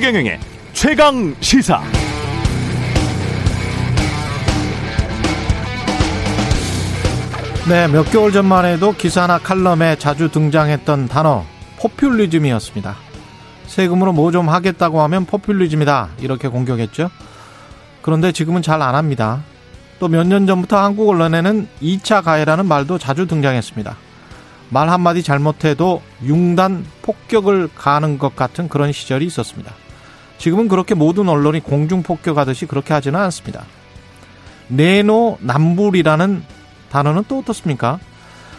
최경영의 0.00 0.40
최강 0.72 1.34
시사. 1.40 1.82
네, 7.68 7.86
몇 7.86 8.10
개월 8.10 8.32
전만 8.32 8.64
해도 8.64 8.92
기사나 8.92 9.38
칼럼에 9.38 9.96
자주 9.96 10.30
등장했던 10.30 11.08
단어 11.08 11.44
포퓰리즘이었습니다. 11.78 12.96
세금으로 13.66 14.12
뭐 14.12 14.32
좀 14.32 14.48
하겠다고 14.48 15.02
하면 15.02 15.26
포퓰리즘이다 15.26 16.08
이렇게 16.20 16.48
공격했죠. 16.48 17.10
그런데 18.02 18.32
지금은 18.32 18.62
잘 18.62 18.80
안 18.82 18.94
합니다. 18.94 19.42
또 20.00 20.08
몇 20.08 20.26
년 20.26 20.46
전부터 20.46 20.78
한국 20.78 21.10
언론에는 21.10 21.68
2차 21.82 22.24
가해라는 22.24 22.64
말도 22.66 22.96
자주 22.98 23.26
등장했습니다. 23.26 23.96
말 24.70 24.88
한마디 24.88 25.22
잘못해도 25.22 26.00
융단 26.24 26.86
폭격을 27.02 27.68
가하는 27.76 28.18
것 28.18 28.34
같은 28.34 28.68
그런 28.68 28.92
시절이 28.92 29.26
있었습니다. 29.26 29.72
지금은 30.40 30.68
그렇게 30.68 30.94
모든 30.94 31.28
언론이 31.28 31.60
공중 31.60 32.02
폭격하듯이 32.02 32.64
그렇게 32.64 32.94
하지는 32.94 33.20
않습니다. 33.20 33.66
내노 34.68 35.36
남불이라는 35.40 36.42
단어는 36.90 37.24
또 37.28 37.40
어떻습니까? 37.40 37.98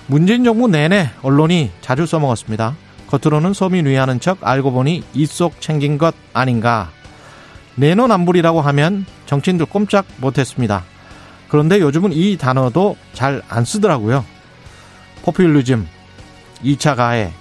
문재인 0.05 0.43
정부 0.43 0.67
내내 0.67 1.09
언론이 1.23 1.71
자주 1.81 2.05
써먹었습니다. 2.05 2.75
겉으로는 3.07 3.53
서민 3.53 3.87
위하는 3.87 4.19
척 4.19 4.37
알고 4.41 4.71
보니 4.71 5.03
입속 5.15 5.59
챙긴 5.59 5.97
것 5.97 6.13
아닌가. 6.33 6.91
내노남불이라고 7.75 8.61
하면 8.61 9.07
정치인들 9.25 9.65
꼼짝 9.65 10.05
못했습니다. 10.17 10.83
그런데 11.49 11.79
요즘은 11.79 12.13
이 12.13 12.37
단어도 12.37 12.95
잘 13.13 13.41
안 13.49 13.65
쓰더라고요. 13.65 14.23
포퓰리즘, 15.23 15.87
2차 16.63 16.95
가해, 16.95 17.31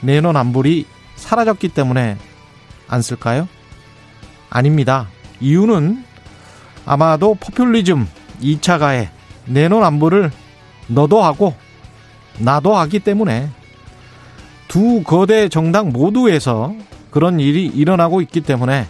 내노남불이 0.00 0.86
사라졌기 1.16 1.68
때문에 1.68 2.16
안 2.88 3.02
쓸까요? 3.02 3.48
아닙니다. 4.50 5.08
이유는 5.40 6.04
아마도 6.84 7.34
포퓰리즘, 7.34 8.06
2차 8.42 8.78
가해, 8.78 9.10
내노남불을 9.46 10.30
너도 10.88 11.22
하고 11.22 11.54
나도 12.38 12.76
하기 12.76 13.00
때문에 13.00 13.48
두 14.68 15.02
거대 15.02 15.48
정당 15.48 15.90
모두에서 15.90 16.74
그런 17.10 17.40
일이 17.40 17.66
일어나고 17.66 18.20
있기 18.22 18.42
때문에 18.42 18.86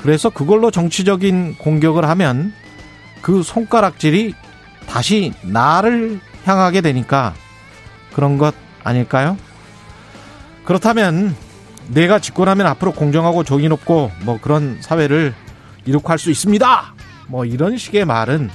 그래서 0.00 0.30
그걸로 0.30 0.70
정치적인 0.70 1.56
공격을 1.58 2.08
하면 2.08 2.52
그 3.22 3.42
손가락질이 3.42 4.34
다시 4.86 5.32
나를 5.42 6.20
향하게 6.44 6.80
되니까 6.80 7.34
그런 8.12 8.38
것 8.38 8.54
아닐까요? 8.82 9.36
그렇다면 10.64 11.34
내가 11.88 12.18
집권하면 12.18 12.66
앞으로 12.66 12.92
공정하고 12.92 13.44
정의 13.44 13.68
높고 13.68 14.10
뭐 14.24 14.38
그런 14.40 14.78
사회를 14.80 15.34
이룩할 15.84 16.18
수 16.18 16.30
있습니다. 16.30 16.94
뭐 17.28 17.44
이런 17.44 17.76
식의 17.76 18.04
말은 18.04 18.50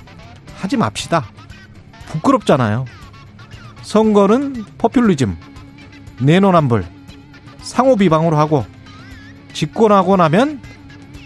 하지 0.56 0.78
맙시다. 0.78 1.26
부끄럽잖아요. 2.08 2.86
선거는 3.82 4.66
포퓰리즘, 4.78 5.38
내노남불, 6.22 6.86
상호 7.62 7.96
비방으로 7.96 8.38
하고 8.38 8.66
집권하고 9.54 10.18
나면 10.18 10.62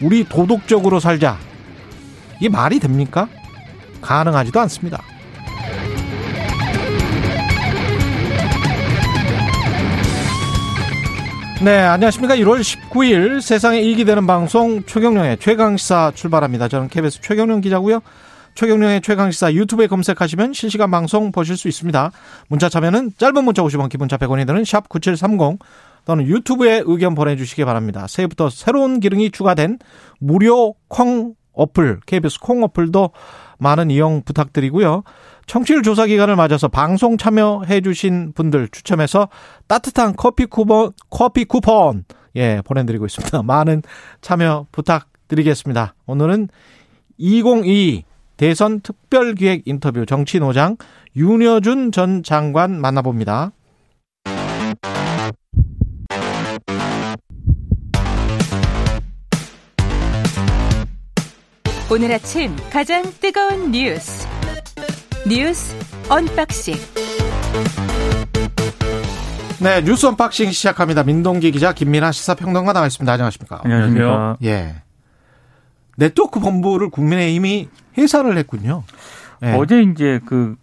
우리 0.01 0.23
도덕적으로 0.23 0.99
살자. 0.99 1.37
이게 2.37 2.49
말이 2.49 2.79
됩니까? 2.79 3.27
가능하지도 4.01 4.59
않습니다. 4.61 5.01
네, 11.63 11.77
안녕하십니까. 11.77 12.35
1월 12.35 12.59
19일 12.59 13.39
세상에 13.39 13.79
이익이 13.79 14.03
되는 14.03 14.27
방송 14.27 14.83
최경령의 14.83 15.37
최강시사 15.37 16.11
출발합니다. 16.13 16.67
저는 16.67 16.89
KBS 16.89 17.21
최경령 17.21 17.61
기자고요. 17.61 18.01
최경령의 18.55 18.99
최강시사 18.99 19.53
유튜브에 19.53 19.87
검색하시면 19.87 20.51
실시간 20.51 20.91
방송 20.91 21.31
보실 21.31 21.55
수 21.55 21.69
있습니다. 21.69 22.11
문자 22.49 22.67
참여는 22.67 23.11
짧은 23.17 23.45
문자 23.45 23.61
50원, 23.63 23.87
기본자 23.87 24.17
100원이 24.17 24.45
드는 24.45 24.65
샵 24.65 24.89
9730 24.89 25.59
또는 26.03 26.25
유튜브에 26.25 26.83
의견 26.85 27.15
보내주시기 27.15 27.63
바랍니다. 27.63 28.07
새해부터 28.07 28.49
새로운 28.49 28.99
기능이 28.99 29.31
추가된 29.31 29.79
무료 30.19 30.75
콩 30.89 31.33
어플, 31.53 32.01
KBS 32.05 32.41
콩 32.41 32.63
어플도 32.63 33.11
많은 33.57 33.89
이용 33.89 34.21
부탁드리고요. 34.23 35.03
청취율 35.45 35.83
조사 35.83 36.05
기간을 36.05 36.35
맞아서 36.35 36.67
방송 36.67 37.17
참여해 37.17 37.81
주신 37.81 38.33
분들 38.33 38.69
추첨해서 38.69 39.29
따뜻한 39.67 40.15
커피 40.15 40.45
쿠폰, 40.45 40.91
커피 41.09 41.45
쿠폰, 41.45 42.05
예, 42.35 42.61
보내 42.65 42.85
드리고 42.85 43.05
있습니다. 43.05 43.43
많은 43.43 43.83
참여 44.21 44.67
부탁드리겠습니다. 44.71 45.95
오늘은 46.05 46.49
2022 47.17 48.05
대선 48.37 48.81
특별기획 48.81 49.63
인터뷰 49.65 50.05
정치노장 50.05 50.77
윤여준 51.15 51.91
전 51.91 52.23
장관 52.23 52.81
만나봅니다. 52.81 53.51
오늘 61.91 62.11
아침 62.11 62.55
가장 62.71 63.03
뜨거운 63.21 63.71
뉴스 63.71 64.32
뉴스 65.27 65.73
언박싱 66.09 66.75
네, 69.61 69.81
뉴스 69.81 70.05
언박싱 70.05 70.51
시작합니다. 70.51 71.03
민동기 71.03 71.51
기자, 71.51 71.71
김민아 71.71 72.11
시사평론가 72.11 72.73
나와 72.73 72.87
있습니다. 72.87 73.09
안녕하십니까? 73.09 73.61
안녕하세요. 73.63 74.37
예. 74.43 74.75
네트워크 75.95 76.41
본부를 76.41 76.89
국민의힘이 76.89 77.69
해산을 77.97 78.37
했군요. 78.37 78.83
예. 79.43 79.53
어제 79.53 79.81
이제 79.81 80.19
그 80.25 80.57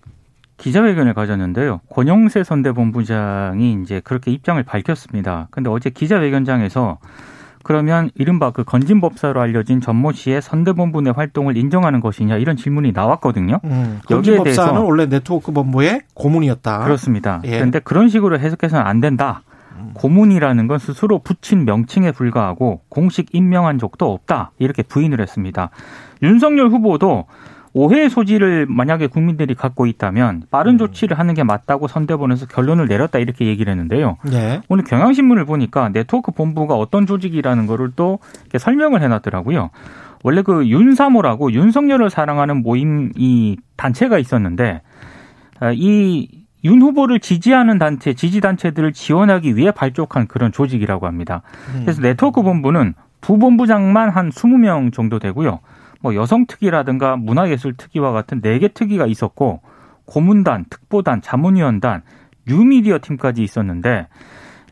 기자회견을 0.59 1.15
가졌는데요. 1.15 1.81
권영세 1.89 2.45
선대본부장이 2.45 3.79
이제 3.83 4.03
그렇게 4.05 4.31
입장을 4.31 4.63
밝혔습니다. 4.63 5.49
근데 5.51 5.71
어제 5.71 5.89
기자회견장에서 5.89 6.99
그러면 7.63 8.11
이른바 8.15 8.51
그 8.51 8.65
건진법사로 8.65 9.41
알려진 9.41 9.81
전모 9.81 10.13
씨의 10.13 10.43
선대본부 10.43 11.03
내 11.03 11.11
활동을 11.11 11.57
인정하는 11.57 12.01
것이냐 12.01 12.37
이런 12.37 12.57
질문이 12.57 12.93
나왔거든요. 12.93 13.61
음, 13.65 14.01
여기에 14.11 14.43
대해서 14.43 14.83
원래 14.83 15.07
네트워크 15.07 15.53
본부의 15.53 16.03
고문이었다. 16.15 16.85
그렇습니다. 16.85 17.41
예. 17.45 17.51
그런데 17.51 17.79
그런 17.81 18.09
식으로 18.09 18.39
해석해서는 18.39 18.85
안 18.85 19.01
된다. 19.01 19.43
음. 19.77 19.91
고문이라는 19.95 20.67
건 20.67 20.79
스스로 20.79 21.19
붙인 21.19 21.65
명칭에 21.65 22.13
불과하고 22.13 22.81
공식 22.89 23.35
임명한 23.35 23.79
적도 23.79 24.13
없다. 24.13 24.53
이렇게 24.59 24.83
부인을 24.83 25.21
했습니다. 25.21 25.71
윤석열 26.23 26.69
후보도 26.69 27.27
오해의 27.73 28.11
소지를 28.11 28.67
만약에 28.69 29.07
국민들이 29.07 29.55
갖고 29.55 29.87
있다면 29.87 30.45
빠른 30.51 30.73
음. 30.75 30.79
조치를 30.79 31.19
하는 31.19 31.35
게 31.35 31.45
맞다고 31.45 31.87
선대본에서 31.89 32.47
결론을 32.47 32.89
내렸다 32.89 33.19
이렇게 33.19 33.47
얘기를 33.47 33.71
했는데요. 33.71 34.17
네. 34.25 34.61
오늘 34.69 34.85
경향신문을 34.85 35.45
보니까 35.45 35.91
네트워크 35.91 36.33
본부가 36.33 36.75
어떤 36.75 37.07
조직이라는 37.07 37.67
거를 37.67 37.93
또 37.95 38.19
설명을 38.57 39.03
해놨더라고요. 39.03 39.71
원래 40.23 40.43
그 40.43 40.67
윤사모라고 40.67 41.53
윤석열을 41.53 42.11
사랑하는 42.11 42.63
모임 42.63 43.13
이 43.17 43.57
단체가 43.77 44.19
있었는데 44.19 44.83
아, 45.61 45.73
이윤 45.73 46.83
후보를 46.83 47.21
지지하는 47.21 47.79
단체, 47.79 48.15
지지 48.15 48.41
단체들을 48.41 48.93
지원하기 48.93 49.57
위해 49.57 49.71
발족한 49.71 50.27
그런 50.27 50.53
조직이라고 50.53 51.07
합니다. 51.07 51.43
음. 51.75 51.83
그래서 51.85 52.03
네트워크 52.03 52.43
본부는 52.43 52.95
부본부장만 53.21 54.11
한 54.11 54.31
20명 54.31 54.93
정도 54.93 55.19
되고요. 55.19 55.61
뭐 56.01 56.15
여성 56.15 56.47
특위라든가 56.47 57.17
문화예술 57.17 57.75
특위와 57.77 58.13
같은 58.13 58.41
네 58.41 58.59
개 58.59 58.69
특위가 58.69 59.07
있었고 59.07 59.61
고문단, 60.07 60.65
특보단, 60.69 61.23
자문위원단, 61.23 62.03
뉴미디어 62.47 62.99
팀까지 63.01 63.43
있었는데 63.43 64.09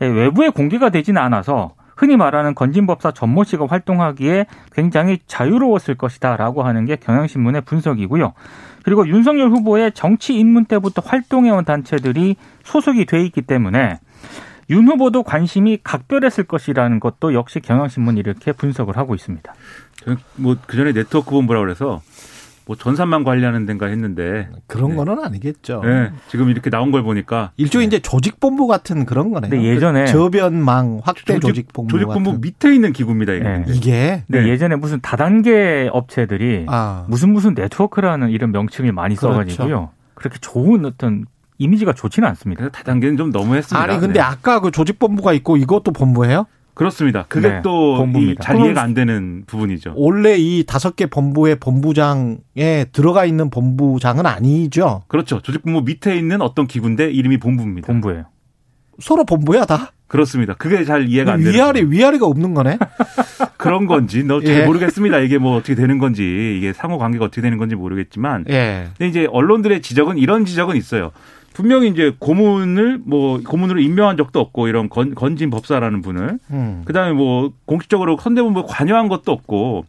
예, 0.01 0.07
외부에 0.07 0.49
공개가 0.51 0.91
되지는 0.91 1.21
않아서 1.23 1.75
흔히 1.97 2.17
말하는 2.17 2.55
건진법사 2.55 3.11
전모 3.13 3.45
씨가 3.45 3.67
활동하기에 3.67 4.47
굉장히 4.73 5.19
자유로웠을 5.27 5.97
것이다라고 5.97 6.63
하는 6.63 6.85
게 6.85 6.97
경향신문의 6.97 7.63
분석이고요. 7.63 8.35
그리고 8.85 9.07
윤석열 9.09 9.51
후보의 9.51 9.93
정치 9.93 10.39
입문 10.39 10.65
때부터 10.65 11.03
활동해온 11.05 11.65
단체들이 11.65 12.37
소속이 12.63 13.05
돼 13.07 13.23
있기 13.25 13.43
때문에 13.43 13.99
윤 14.71 14.87
후보도 14.87 15.25
관심이 15.25 15.79
각별했을 15.83 16.45
것이라는 16.45 17.01
것도 17.01 17.35
역시 17.35 17.59
경향신문이 17.61 18.21
이렇게 18.21 18.53
분석을 18.53 18.97
하고 18.97 19.15
있습니다. 19.15 19.53
뭐그 20.37 20.77
전에 20.77 20.93
네트워크 20.93 21.31
본부라 21.31 21.61
그래서 21.61 22.01
뭐 22.67 22.77
전산망 22.77 23.25
관리하는 23.25 23.65
데인가 23.65 23.87
했는데 23.87 24.51
그런 24.67 24.91
네. 24.91 24.97
거는 24.97 25.25
아니겠죠. 25.25 25.81
네. 25.83 26.11
지금 26.29 26.51
이렇게 26.51 26.69
나온 26.69 26.91
걸 26.91 27.03
보니까 27.03 27.51
일종의 27.57 27.89
네. 27.89 27.97
이제 27.97 28.03
조직본부 28.03 28.67
같은 28.67 29.07
그런 29.07 29.31
거네요. 29.31 29.51
네, 29.51 29.65
예전에 29.65 30.05
그 30.05 30.13
저변망 30.13 31.01
확대 31.03 31.41
조직, 31.41 31.73
본부 31.73 31.93
조직본부 31.93 32.31
같은. 32.33 32.41
밑에 32.43 32.75
있는 32.75 32.93
기구입니다. 32.93 33.33
이게. 33.33 33.43
네. 33.43 33.65
이게 33.69 34.25
네. 34.27 34.49
예전에 34.49 34.77
무슨 34.77 35.01
다단계 35.01 35.89
업체들이 35.91 36.67
아. 36.69 37.07
무슨 37.09 37.33
무슨 37.33 37.55
네트워크라는 37.55 38.29
이런 38.29 38.53
명칭을 38.53 38.93
많이 38.93 39.17
그렇죠. 39.17 39.33
써가지고요. 39.33 39.89
그렇게 40.15 40.39
좋은 40.39 40.85
어떤 40.85 41.25
이미지가 41.57 41.95
좋지는 41.95 42.29
않습니다. 42.29 42.69
다단계는 42.69 43.17
좀 43.17 43.31
너무했습니다. 43.31 43.83
아니 43.83 43.99
근데 43.99 44.15
네. 44.15 44.21
아까 44.21 44.61
그 44.61 44.71
조직본부가 44.71 45.33
있고 45.33 45.57
이것도 45.57 45.93
본부예요? 45.93 46.45
그렇습니다. 46.79 47.25
그게 47.29 47.49
네, 47.49 47.63
또 47.63 47.97
본부입니다. 47.97 48.41
잘 48.41 48.61
이해가 48.61 48.81
안 48.81 48.95
되는 48.95 49.43
부분이죠. 49.49 49.95
원래 49.97 50.37
이 50.39 50.65
다섯 50.65 50.95
개 50.95 51.07
본부의 51.07 51.57
본부장에 51.57 52.85
들어가 52.93 53.25
있는 53.25 53.51
본부장은 53.51 54.27
아니죠. 54.27 55.03
그렇죠. 55.09 55.41
조직본부 55.41 55.83
밑에 55.83 56.17
있는 56.17 56.41
어떤 56.41 56.69
기구인데 56.69 57.11
이름이 57.11 57.39
본부입니다. 57.39 57.87
본부예요. 57.87 58.27
서로 59.01 59.25
본부야 59.25 59.65
다. 59.65 59.91
그렇습니다. 60.07 60.55
그게 60.55 60.85
잘 60.85 61.09
이해가 61.09 61.33
안 61.33 61.41
되는 61.41 61.53
위아래 61.53 61.81
부분. 61.81 61.97
위아래가 61.97 62.27
없는 62.27 62.55
거네. 62.55 62.79
그런 63.59 63.87
건지 63.87 64.23
너잘 64.23 64.49
예. 64.49 64.65
모르겠습니다. 64.65 65.19
이게 65.19 65.39
뭐 65.39 65.57
어떻게 65.57 65.75
되는 65.75 65.99
건지 65.99 66.55
이게 66.57 66.73
상호 66.73 66.97
관계가 66.97 67.25
어떻게 67.25 67.43
되는 67.43 67.59
건지 67.59 67.75
모르겠지만 67.75 68.45
예. 68.51 68.87
근데 68.97 69.09
이제 69.09 69.27
언론들의 69.31 69.83
지적은 69.83 70.17
이런 70.17 70.45
지적은 70.45 70.77
있어요. 70.77 71.11
분명히 71.59 71.89
이제 71.89 72.15
고문을 72.21 73.01
뭐 73.05 73.41
고문으로 73.43 73.81
임명한 73.81 74.17
적도 74.17 74.39
없고 74.39 74.69
이런 74.69 74.89
건, 74.89 75.17
건진 75.17 75.51
법사라는 75.51 76.03
분을 76.03 76.39
음. 76.53 76.83
그다음에 76.85 77.13
뭐 77.15 77.53
공식적으로 77.65 78.17
선대본부에 78.17 78.63
관여한 78.69 79.09
것도 79.09 79.33
없고 79.33 79.85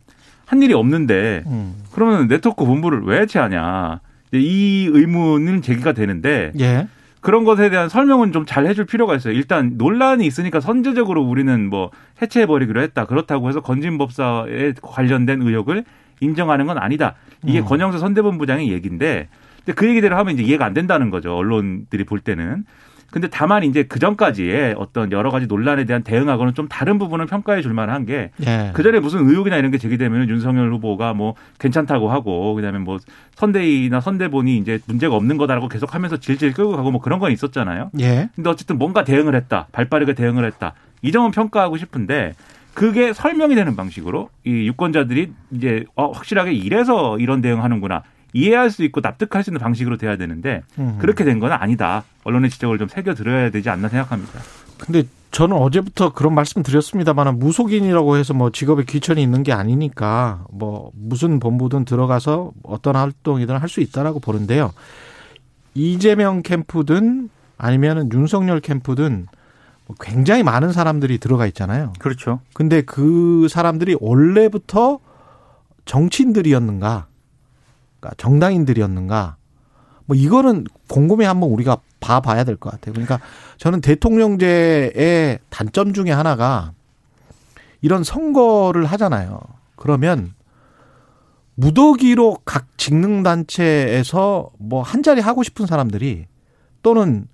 한 0.47 0.63
일이 0.63 0.73
없는데 0.73 1.43
음. 1.45 1.75
그러면 1.91 2.27
네트워크 2.27 2.65
본부를 2.65 3.03
왜 3.03 3.21
해체하냐 3.21 3.99
이 4.33 4.89
의문은 4.91 5.61
제기가 5.61 5.93
되는데 5.93 6.53
예. 6.59 6.87
그런 7.21 7.43
것에 7.43 7.69
대한 7.69 7.87
설명은 7.87 8.31
좀 8.31 8.45
잘 8.47 8.65
해줄 8.65 8.85
필요가 8.85 9.15
있어요. 9.15 9.33
일단 9.35 9.73
논란이 9.77 10.25
있으니까 10.25 10.59
선제적으로 10.61 11.21
우리는 11.21 11.69
뭐 11.69 11.91
해체해버리기로 12.19 12.81
했다. 12.81 13.05
그렇다고 13.05 13.47
해서 13.47 13.61
건진법사에 13.61 14.73
관련된 14.81 15.43
의혹을 15.43 15.85
인정하는 16.19 16.65
건 16.65 16.79
아니다. 16.79 17.13
이게 17.45 17.59
음. 17.59 17.65
권영세 17.65 17.99
선대본부장의 17.99 18.71
얘기인데 18.71 19.27
근데 19.69 19.73
그 19.73 19.87
얘기대로 19.87 20.17
하면 20.17 20.33
이제 20.33 20.43
이해가 20.43 20.65
안 20.65 20.73
된다는 20.73 21.11
거죠. 21.11 21.35
언론들이 21.35 22.03
볼 22.03 22.19
때는. 22.19 22.65
근데 23.11 23.27
다만 23.27 23.63
이제 23.63 23.83
그 23.83 23.97
전까지의 23.99 24.75
어떤 24.77 25.11
여러 25.11 25.31
가지 25.31 25.47
논란에 25.47 25.85
대한 25.85 26.03
대응하고는 26.03 26.53
좀 26.53 26.67
다른 26.67 26.99
부분을 26.99 27.25
평가해 27.25 27.63
줄 27.63 27.73
만한 27.73 28.05
게 28.05 28.29
예. 28.45 28.71
그 28.73 28.83
전에 28.83 28.99
무슨 28.99 29.27
의혹이나 29.27 29.57
이런 29.57 29.71
게 29.71 29.79
제기되면 29.79 30.29
윤석열 30.29 30.71
후보가 30.73 31.15
뭐 31.15 31.33
괜찮다고 31.59 32.11
하고 32.11 32.53
그다음에 32.53 32.77
뭐 32.77 32.97
선대위나 33.35 33.99
선대본이 34.01 34.57
이제 34.57 34.79
문제가 34.85 35.15
없는 35.15 35.37
거다라고 35.37 35.69
계속 35.69 35.95
하면서 35.95 36.17
질질 36.17 36.53
끌고 36.53 36.75
가고 36.75 36.91
뭐 36.91 37.01
그런 37.01 37.17
건 37.17 37.31
있었잖아요. 37.31 37.89
예. 37.99 38.29
근데 38.35 38.49
어쨌든 38.49 38.77
뭔가 38.77 39.03
대응을 39.03 39.33
했다. 39.35 39.67
발빠르게 39.71 40.13
대응을 40.13 40.45
했다. 40.45 40.73
이 41.01 41.11
점은 41.11 41.31
평가하고 41.31 41.77
싶은데 41.77 42.33
그게 42.75 43.13
설명이 43.13 43.55
되는 43.55 43.75
방식으로 43.75 44.29
이 44.45 44.67
유권자들이 44.67 45.31
이제 45.51 45.85
어, 45.95 46.11
확실하게 46.11 46.53
이래서 46.53 47.17
이런 47.17 47.41
대응하는구나. 47.41 48.03
이해할 48.33 48.69
수 48.71 48.83
있고 48.83 49.01
납득할 49.01 49.43
수 49.43 49.49
있는 49.49 49.59
방식으로 49.59 49.97
돼야 49.97 50.15
되는데 50.17 50.61
음. 50.77 50.97
그렇게 50.99 51.23
된 51.23 51.39
건 51.39 51.51
아니다. 51.51 52.03
언론의 52.23 52.49
지적을 52.49 52.77
좀 52.77 52.87
새겨 52.87 53.15
들어야 53.15 53.49
되지 53.49 53.69
않나 53.69 53.87
생각합니다. 53.89 54.39
근데 54.77 55.03
저는 55.31 55.55
어제부터 55.57 56.13
그런 56.13 56.33
말씀 56.33 56.63
드렸습니다만 56.63 57.37
무속인이라고 57.39 58.17
해서 58.17 58.33
뭐 58.33 58.49
직업에 58.51 58.83
귀천이 58.83 59.21
있는 59.21 59.43
게 59.43 59.51
아니니까 59.53 60.45
뭐 60.51 60.91
무슨 60.95 61.39
본부든 61.39 61.85
들어가서 61.85 62.51
어떤 62.63 62.95
활동이든 62.95 63.57
할 63.57 63.69
수 63.69 63.79
있다라고 63.81 64.19
보는데요. 64.19 64.71
이재명 65.75 66.41
캠프든 66.41 67.29
아니면은 67.57 68.09
윤석열 68.11 68.59
캠프든 68.59 69.27
뭐 69.85 69.95
굉장히 69.99 70.43
많은 70.43 70.71
사람들이 70.71 71.17
들어가 71.19 71.45
있잖아요. 71.47 71.93
그렇죠. 71.99 72.39
근데 72.53 72.81
그 72.81 73.47
사람들이 73.49 73.97
원래부터 73.99 74.99
정치인들이었는가, 75.85 77.07
그러니까 77.99 78.15
정당인들이었는가, 78.17 79.35
뭐 80.05 80.15
이거는 80.17 80.65
곰곰이 80.87 81.25
한번 81.25 81.49
우리가 81.51 81.77
봐봐야 81.99 82.43
될 82.43 82.55
것 82.55 82.71
같아요. 82.71 82.93
그러니까 82.93 83.19
저는 83.57 83.81
대통령제의 83.81 85.39
단점 85.49 85.93
중에 85.93 86.11
하나가 86.11 86.71
이런 87.81 88.03
선거를 88.03 88.85
하잖아요. 88.85 89.39
그러면 89.75 90.33
무더기로 91.55 92.39
각 92.45 92.67
직능 92.77 93.21
단체에서 93.23 94.49
뭐 94.57 94.81
한 94.81 95.03
자리 95.03 95.21
하고 95.21 95.43
싶은 95.43 95.65
사람들이 95.65 96.25
또는 96.81 97.27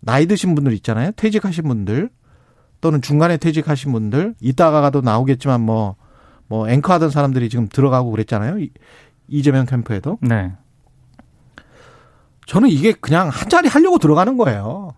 나이 0.00 0.26
드신 0.26 0.54
분들 0.54 0.72
있잖아요. 0.74 1.10
퇴직하신 1.16 1.64
분들 1.64 2.10
또는 2.82 3.00
중간에 3.00 3.38
퇴직하신 3.38 3.92
분들 3.92 4.34
이따가도 4.40 5.00
나오겠지만 5.00 5.62
뭐, 5.62 5.96
뭐 6.48 6.68
앵커 6.68 6.92
하던 6.92 7.10
사람들이 7.10 7.48
지금 7.48 7.66
들어가고 7.68 8.10
그랬잖아요. 8.10 8.58
이- 9.28 9.38
이재명 9.38 9.66
캠프에도. 9.66 10.18
네. 10.20 10.52
저는 12.46 12.68
이게 12.68 12.92
그냥 12.92 13.28
한 13.28 13.48
자리 13.48 13.68
하려고 13.68 13.98
들어가는 13.98 14.36
거예요. 14.36 14.94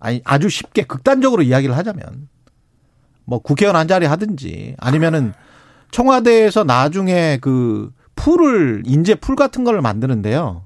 아니, 0.00 0.20
아주 0.24 0.48
쉽게 0.48 0.82
극단적으로 0.82 1.42
이야기를 1.42 1.76
하자면. 1.76 2.28
뭐 3.24 3.38
국회의원 3.38 3.76
한 3.76 3.86
자리 3.88 4.04
하든지 4.06 4.74
아니면은 4.78 5.32
청와대에서 5.92 6.64
나중에 6.64 7.38
그 7.40 7.92
풀을, 8.16 8.82
인재 8.84 9.14
풀 9.14 9.36
같은 9.36 9.64
걸 9.64 9.80
만드는데요. 9.80 10.64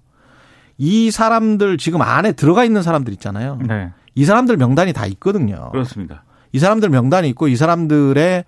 이 0.78 1.10
사람들 1.10 1.78
지금 1.78 2.02
안에 2.02 2.32
들어가 2.32 2.64
있는 2.64 2.82
사람들 2.82 3.12
있잖아요. 3.14 3.58
네. 3.66 3.90
이 4.14 4.24
사람들 4.24 4.56
명단이 4.56 4.92
다 4.92 5.06
있거든요. 5.06 5.70
그렇습니다. 5.70 6.24
이 6.52 6.58
사람들 6.58 6.88
명단이 6.88 7.28
있고 7.30 7.48
이 7.48 7.56
사람들의 7.56 8.44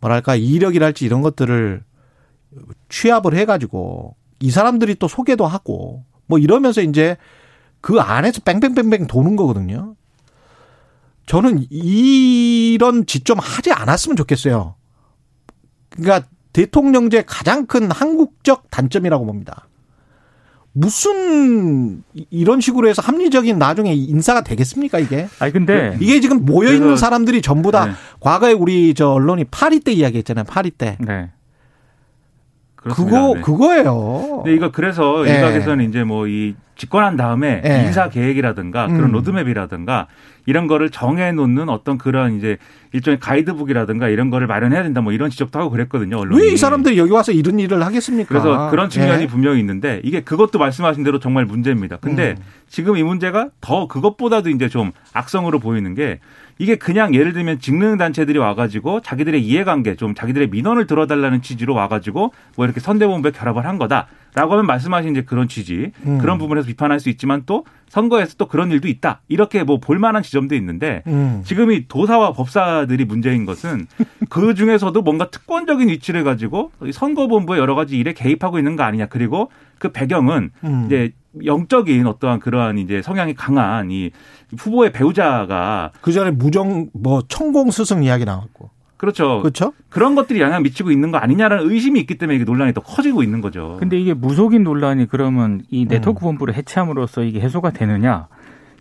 뭐랄까 0.00 0.34
이력이랄지 0.34 1.04
이런 1.04 1.22
것들을 1.22 1.82
취합을 2.88 3.34
해가지고 3.36 4.16
이 4.40 4.50
사람들이 4.50 4.94
또 4.96 5.08
소개도 5.08 5.46
하고 5.46 6.04
뭐 6.26 6.38
이러면서 6.38 6.80
이제 6.82 7.16
그 7.80 8.00
안에서 8.00 8.40
뺑뺑뺑뺑 8.42 9.06
도는 9.06 9.36
거거든요. 9.36 9.94
저는 11.26 11.66
이런 11.70 13.04
짓좀 13.06 13.38
하지 13.38 13.70
않았으면 13.72 14.16
좋겠어요. 14.16 14.74
그러니까 15.90 16.26
대통령제 16.52 17.24
가장 17.26 17.66
큰 17.66 17.90
한국적 17.90 18.70
단점이라고 18.70 19.26
봅니다. 19.26 19.68
무슨 20.72 22.02
이- 22.14 22.26
이런 22.30 22.60
식으로 22.60 22.88
해서 22.88 23.02
합리적인 23.02 23.58
나중에 23.58 23.92
인사가 23.94 24.42
되겠습니까 24.42 24.98
이게? 24.98 25.28
아니 25.38 25.52
근데 25.52 25.96
이게 26.00 26.20
지금 26.20 26.44
모여 26.44 26.72
있는 26.72 26.96
사람들이 26.96 27.42
전부 27.42 27.70
다 27.72 27.86
네. 27.86 27.92
과거에 28.20 28.52
우리 28.52 28.94
저 28.94 29.10
언론이 29.10 29.44
파리 29.44 29.80
때 29.80 29.92
이야기했잖아요. 29.92 30.44
파리 30.44 30.70
때. 30.70 30.96
네. 31.00 31.30
그렇습니다. 32.82 33.16
그거 33.20 33.34
네. 33.34 33.40
그거예요. 33.42 34.42
근데 34.44 34.54
이거 34.54 34.70
그래서 34.70 35.26
예. 35.28 35.34
일각에서는 35.34 35.88
이제 35.88 36.04
뭐 36.04 36.26
이 36.28 36.54
집권한 36.78 37.16
다음에 37.16 37.60
예. 37.66 37.82
인사 37.84 38.08
계획이라든가 38.08 38.86
그런 38.86 39.06
음. 39.06 39.12
로드맵이라든가 39.12 40.06
이런 40.46 40.68
거를 40.68 40.90
정해 40.90 41.32
놓는 41.32 41.68
어떤 41.68 41.98
그런 41.98 42.36
이제 42.36 42.56
일종의 42.92 43.18
가이드북이라든가 43.18 44.08
이런 44.08 44.30
거를 44.30 44.46
마련해야 44.46 44.84
된다 44.84 45.00
뭐 45.00 45.12
이런 45.12 45.28
지적도 45.28 45.58
하고 45.58 45.70
그랬거든요. 45.70 46.18
언론이. 46.18 46.40
왜 46.40 46.52
이 46.52 46.56
사람들이 46.56 46.96
여기 46.96 47.10
와서 47.10 47.32
이런 47.32 47.58
일을 47.58 47.84
하겠습니까? 47.84 48.28
그래서 48.28 48.70
그런 48.70 48.88
측면이 48.88 49.24
예. 49.24 49.26
분명히 49.26 49.58
있는데 49.58 50.00
이게 50.04 50.20
그것도 50.22 50.60
말씀하신 50.60 51.02
대로 51.02 51.18
정말 51.18 51.46
문제입니다. 51.46 51.96
근데 52.00 52.36
음. 52.38 52.44
지금 52.68 52.96
이 52.96 53.02
문제가 53.02 53.48
더 53.60 53.88
그것보다도 53.88 54.48
이제 54.50 54.68
좀 54.68 54.92
악성으로 55.12 55.58
보이는 55.58 55.94
게 55.94 56.20
이게 56.58 56.76
그냥 56.76 57.14
예를 57.14 57.32
들면 57.32 57.60
직능 57.60 57.96
단체들이 57.96 58.38
와가지고 58.38 59.00
자기들의 59.00 59.42
이해관계 59.42 59.94
좀 59.94 60.14
자기들의 60.14 60.50
민원을 60.50 60.86
들어달라는 60.86 61.40
취지로 61.42 61.74
와가지고 61.74 62.32
뭐 62.56 62.64
이렇게 62.64 62.80
선대본부에 62.80 63.30
결합을 63.30 63.64
한 63.64 63.78
거다라고 63.78 64.52
하면 64.52 64.66
말씀하신 64.66 65.12
이제 65.12 65.22
그런 65.22 65.48
취지 65.48 65.92
음. 66.04 66.18
그런 66.18 66.38
부분에서 66.38 66.66
비판할 66.66 67.00
수 67.00 67.08
있지만 67.08 67.44
또 67.46 67.64
선거에서 67.88 68.34
또 68.36 68.46
그런 68.46 68.70
일도 68.70 68.88
있다 68.88 69.22
이렇게 69.28 69.62
뭐 69.62 69.78
볼만한 69.78 70.22
지점도 70.22 70.54
있는데 70.56 71.02
음. 71.06 71.42
지금 71.44 71.70
이 71.70 71.86
도사와 71.86 72.32
법사들이 72.32 73.04
문제인 73.04 73.46
것은 73.46 73.86
그 74.28 74.54
중에서도 74.58 75.00
뭔가 75.02 75.30
특권적인 75.30 75.88
위치를 75.88 76.24
가지고 76.24 76.72
이 76.84 76.92
선거본부의 76.92 77.60
여러 77.60 77.74
가지 77.74 77.96
일에 77.96 78.12
개입하고 78.12 78.58
있는 78.58 78.76
거 78.76 78.82
아니냐. 78.82 79.06
그리고 79.06 79.50
그 79.78 79.90
배경은 79.90 80.50
음. 80.64 80.82
이제 80.86 81.12
영적인 81.44 82.06
어떠한 82.06 82.40
그러한 82.40 82.78
이제 82.78 83.02
성향이 83.02 83.34
강한 83.34 83.90
이 83.90 84.10
후보의 84.56 84.92
배우자가 84.92 85.92
그 86.00 86.12
전에 86.12 86.30
무정 86.30 86.88
뭐 86.92 87.22
천공 87.28 87.70
스승 87.70 88.02
이야기 88.04 88.24
나왔고. 88.24 88.70
그렇죠. 88.96 89.40
그렇죠? 89.40 89.72
그런 89.88 90.14
것들이 90.16 90.40
영향 90.40 90.62
미치고 90.62 90.90
있는 90.90 91.12
거 91.12 91.18
아니냐라는 91.18 91.70
의심이 91.70 92.00
있기 92.00 92.18
때문에 92.18 92.36
이게 92.36 92.44
논란이 92.44 92.74
더 92.74 92.80
커지고 92.80 93.22
있는 93.22 93.40
거죠. 93.40 93.76
근데 93.78 93.98
이게 93.98 94.12
무속인 94.12 94.64
논란이 94.64 95.06
그러면 95.06 95.62
이 95.70 95.84
음. 95.84 95.88
네트워크 95.88 96.20
본부를 96.20 96.54
해체함으로써 96.54 97.22
이게 97.22 97.40
해소가 97.40 97.70
되느냐? 97.70 98.26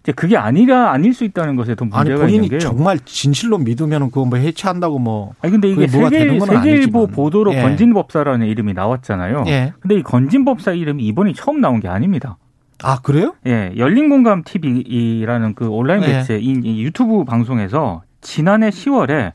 이제 0.01 0.11
그게 0.13 0.37
아니라 0.37 0.91
아닐 0.91 1.13
수 1.13 1.23
있다는 1.23 1.55
것에 1.55 1.75
더 1.75 1.85
아니 1.91 2.09
문제가 2.09 2.19
본인이 2.21 2.45
있는 2.45 2.49
게요. 2.49 2.59
정말 2.59 2.97
진실로 3.05 3.57
믿으면 3.57 4.09
그거 4.09 4.25
뭐 4.25 4.39
해체한다고 4.39 4.99
뭐 4.99 5.33
아니 5.41 5.51
근데 5.51 5.69
이게 5.69 5.87
세계 5.87 6.39
세계일보. 6.39 7.07
보도로 7.07 7.53
예. 7.53 7.61
건진법사라는 7.61 8.47
이름이 8.47 8.73
나왔잖아요. 8.73 9.43
예. 9.47 9.73
근데 9.79 9.95
이 9.95 10.03
건진법사 10.03 10.71
이름이 10.71 11.03
이번이 11.05 11.33
처음 11.33 11.61
나온 11.61 11.79
게 11.79 11.89
아닙니다. 11.89 12.37
아 12.84 13.00
그래요? 13.01 13.34
예, 13.46 13.74
열린 13.77 14.10
공감 14.10 14.43
TV라는 14.43 15.55
그 15.55 15.67
온라인 15.67 16.03
예. 16.03 16.07
매체 16.07 16.38
이, 16.38 16.60
이 16.63 16.84
유튜브 16.84 17.24
방송에서 17.24 18.03
지난해 18.22 18.69
10월에 18.69 19.34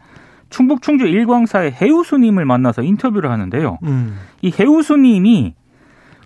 충북 0.51 0.83
충주 0.83 1.07
일광사의 1.07 1.73
해우수님을 1.73 2.45
만나서 2.45 2.83
인터뷰를 2.83 3.31
하는데요. 3.31 3.79
음. 3.85 4.19
이 4.43 4.53
해우수님이 4.59 5.55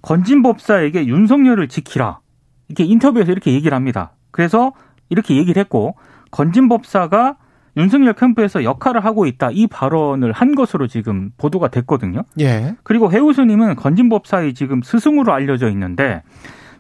건진법사에게 0.03 1.07
윤석열을 1.07 1.69
지키라 1.69 2.21
이렇게 2.69 2.85
인터뷰에서 2.85 3.33
이렇게 3.33 3.53
얘기를 3.53 3.75
합니다. 3.75 4.13
그래서 4.31 4.73
이렇게 5.09 5.37
얘기를 5.37 5.61
했고 5.61 5.97
건진법사가 6.33 7.37
윤석열 7.77 8.15
캠프에서 8.15 8.65
역할을 8.65 9.05
하고 9.05 9.27
있다 9.27 9.51
이 9.53 9.67
발언을 9.67 10.33
한 10.33 10.55
것으로 10.55 10.87
지금 10.87 11.31
보도가 11.37 11.69
됐거든요. 11.69 12.23
예. 12.41 12.75
그리고 12.83 13.13
해우수님은 13.13 13.77
건진법사의 13.77 14.55
지금 14.55 14.83
스승으로 14.83 15.33
알려져 15.33 15.71
있는데 15.71 16.23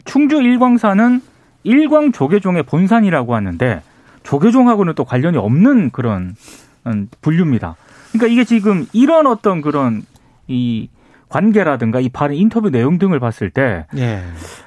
충주 0.07 0.37
일광사는 0.37 1.21
일광 1.65 2.13
조계종의 2.13 2.63
본산이라고 2.63 3.35
하는데 3.35 3.83
조계종하고는 4.23 4.95
또 4.95 5.05
관련이 5.05 5.37
없는 5.37 5.91
그런 5.91 6.35
음, 6.87 7.09
분류입니다. 7.21 7.77
그러니까 8.13 8.33
이게 8.33 8.45
지금 8.45 8.87
이런 8.93 9.27
어떤 9.27 9.61
그런 9.61 10.03
이 10.49 10.89
관계라든가 11.29 12.01
이 12.01 12.09
발언 12.09 12.37
인터뷰 12.37 12.71
내용 12.71 12.99
등을 12.99 13.19
봤을 13.19 13.51
때 13.51 13.87
예. 13.97 14.23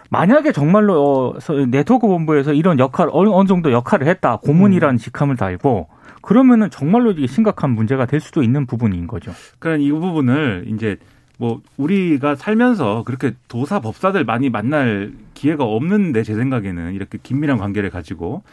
만약에 0.09 0.51
정말로 0.51 1.35
어, 1.37 1.53
네트워크 1.69 2.07
본부에서 2.07 2.53
이런 2.53 2.79
역할 2.79 3.07
어느, 3.11 3.29
어느 3.29 3.47
정도 3.47 3.71
역할을 3.71 4.07
했다 4.07 4.37
고문이라는 4.37 4.97
직함을 4.97 5.37
달고 5.37 5.87
그러면은 6.21 6.69
정말로 6.69 7.11
이게 7.11 7.27
심각한 7.27 7.71
문제가 7.71 8.05
될 8.05 8.19
수도 8.19 8.43
있는 8.43 8.65
부분인 8.65 9.07
거죠. 9.07 9.31
그러니까 9.59 9.85
이 9.85 9.91
부분을 9.91 10.65
이제 10.67 10.97
뭐 11.39 11.61
우리가 11.77 12.35
살면서 12.35 13.03
그렇게 13.05 13.31
도사 13.47 13.79
법사들 13.79 14.25
많이 14.25 14.49
만날 14.49 15.13
기회가 15.33 15.63
없는데 15.63 16.23
제 16.23 16.35
생각에는 16.35 16.93
이렇게 16.93 17.17
긴밀한 17.23 17.57
관계를 17.57 17.89
가지고 17.89 18.43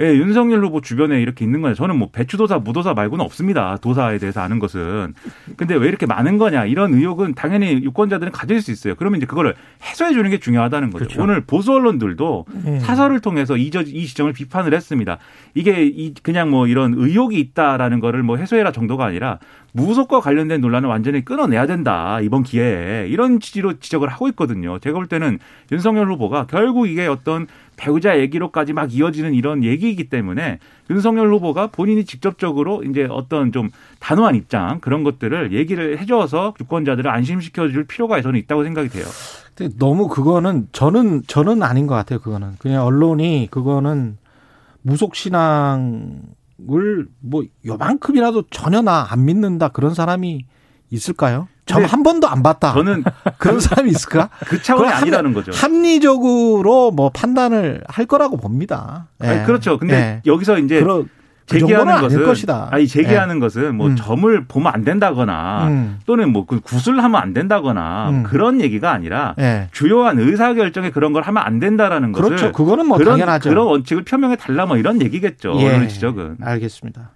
예, 0.00 0.06
윤석열 0.14 0.64
후보 0.64 0.80
주변에 0.80 1.20
이렇게 1.22 1.44
있는 1.44 1.62
거냐. 1.62 1.74
저는 1.74 1.96
뭐 1.96 2.08
배추도사, 2.10 2.58
무도사 2.58 2.94
말고는 2.94 3.24
없습니다. 3.24 3.76
도사에 3.76 4.18
대해서 4.18 4.40
아는 4.40 4.58
것은. 4.58 5.14
근데 5.56 5.76
왜 5.76 5.88
이렇게 5.88 6.06
많은 6.06 6.38
거냐. 6.38 6.64
이런 6.64 6.94
의혹은 6.94 7.34
당연히 7.34 7.82
유권자들은 7.84 8.32
가질 8.32 8.60
수 8.60 8.72
있어요. 8.72 8.94
그러면 8.96 9.18
이제 9.18 9.26
그거를 9.26 9.54
해소해 9.82 10.12
주는 10.12 10.28
게 10.30 10.38
중요하다는 10.38 10.90
거죠. 10.90 11.04
그렇죠. 11.04 11.22
오늘 11.22 11.42
보수 11.42 11.72
언론들도 11.72 12.46
음. 12.48 12.78
사설을 12.80 13.20
통해서 13.20 13.56
이, 13.56 13.70
저, 13.70 13.82
이 13.82 14.06
지점을 14.06 14.32
비판을 14.32 14.74
했습니다. 14.74 15.18
이게 15.54 15.84
이 15.86 16.12
그냥 16.22 16.50
뭐 16.50 16.66
이런 16.66 16.94
의혹이 16.94 17.38
있다라는 17.38 18.00
거를 18.00 18.22
뭐 18.22 18.36
해소해라 18.36 18.72
정도가 18.72 19.04
아니라 19.04 19.38
무속과 19.72 20.20
관련된 20.20 20.60
논란을 20.60 20.88
완전히 20.88 21.24
끊어내야 21.24 21.66
된다. 21.66 22.20
이번 22.20 22.42
기회에. 22.42 23.08
이런 23.08 23.40
취지로 23.40 23.78
지적을 23.78 24.08
하고 24.08 24.28
있거든요. 24.28 24.78
제가 24.78 24.94
볼 24.94 25.06
때는 25.06 25.38
윤석열 25.72 26.10
후보가 26.12 26.46
결국 26.46 26.88
이게 26.88 27.06
어떤 27.06 27.46
배우자 27.76 28.18
얘기로까지 28.18 28.72
막 28.72 28.94
이어지는 28.94 29.34
이런 29.34 29.64
얘기이기 29.64 30.08
때문에 30.08 30.58
윤석열 30.90 31.32
후보가 31.32 31.68
본인이 31.68 32.04
직접적으로 32.04 32.82
이제 32.84 33.06
어떤 33.10 33.52
좀 33.52 33.70
단호한 34.00 34.34
입장 34.36 34.80
그런 34.80 35.02
것들을 35.04 35.52
얘기를 35.52 35.98
해줘서 35.98 36.54
유권자들을 36.60 37.10
안심시켜 37.10 37.68
줄 37.68 37.84
필요가 37.84 38.20
저는 38.22 38.38
있다고 38.40 38.64
생각이 38.64 38.88
돼요. 38.88 39.04
근데 39.54 39.74
너무 39.78 40.08
그거는 40.08 40.68
저는 40.72 41.22
저는 41.26 41.62
아닌 41.62 41.86
것 41.86 41.94
같아요. 41.94 42.18
그거는 42.18 42.54
그냥 42.58 42.84
언론이 42.84 43.48
그거는 43.50 44.18
무속 44.82 45.14
신앙을 45.14 47.06
뭐 47.20 47.44
요만큼이라도 47.66 48.44
전혀 48.50 48.82
나 48.82 49.06
안 49.10 49.24
믿는다 49.24 49.68
그런 49.68 49.94
사람이 49.94 50.44
있을까요? 50.90 51.48
전 51.66 51.78
근데 51.78 51.90
한 51.90 52.02
번도 52.02 52.28
안 52.28 52.42
봤다. 52.42 52.72
저는 52.72 53.04
그런 53.38 53.60
사람이 53.60 53.90
있을까? 53.90 54.28
그 54.46 54.62
차원이 54.62 54.90
아니라는 54.92 55.32
거죠. 55.32 55.52
합리적으로 55.52 56.90
뭐 56.90 57.10
판단을 57.10 57.82
할 57.88 58.06
거라고 58.06 58.36
봅니다. 58.36 59.06
예. 59.22 59.28
아니, 59.28 59.44
그렇죠. 59.44 59.78
근데 59.78 59.94
예. 59.94 60.22
여기서 60.26 60.58
이제 60.58 60.80
그러, 60.80 61.04
그 61.48 61.58
제기하는 61.58 62.00
것은 62.00 62.24
것이다. 62.24 62.68
아니 62.70 62.86
제기하는 62.86 63.38
것은 63.38 63.76
뭐 63.76 63.88
음. 63.88 63.96
점을 63.96 64.44
보면 64.46 64.72
안 64.74 64.84
된다거나 64.84 65.68
음. 65.68 65.98
또는 66.06 66.32
뭐그 66.32 66.60
구술하면 66.60 67.20
안 67.20 67.32
된다거나 67.34 68.10
음. 68.10 68.22
그런 68.24 68.60
얘기가 68.60 68.92
아니라 68.92 69.34
예. 69.38 69.68
주요한 69.72 70.18
의사 70.18 70.54
결정에 70.54 70.90
그런 70.90 71.12
걸 71.12 71.22
하면 71.22 71.42
안 71.42 71.60
된다라는 71.60 72.12
것을 72.12 72.28
그렇죠. 72.28 72.52
그거는 72.52 72.86
뭐 72.86 72.98
그런 72.98 73.14
당연하죠. 73.14 73.50
그런 73.50 73.66
원칙을 73.66 74.04
표명해 74.04 74.36
달라 74.36 74.66
뭐 74.66 74.76
이런 74.76 75.00
얘기겠죠. 75.02 75.54
예. 75.60 75.66
언론의 75.66 75.88
지적은. 75.88 76.38
알겠습니다. 76.42 77.10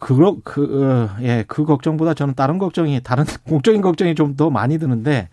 그러 0.00 0.36
그 0.42 0.82
어, 0.82 1.16
예, 1.22 1.44
그 1.46 1.64
걱정보다 1.64 2.14
저는 2.14 2.34
다른 2.34 2.58
걱정이 2.58 3.00
다른 3.02 3.24
공적인 3.46 3.80
걱정이 3.82 4.14
좀 4.16 4.34
더 4.36 4.50
많이 4.50 4.78
드는데 4.78 5.28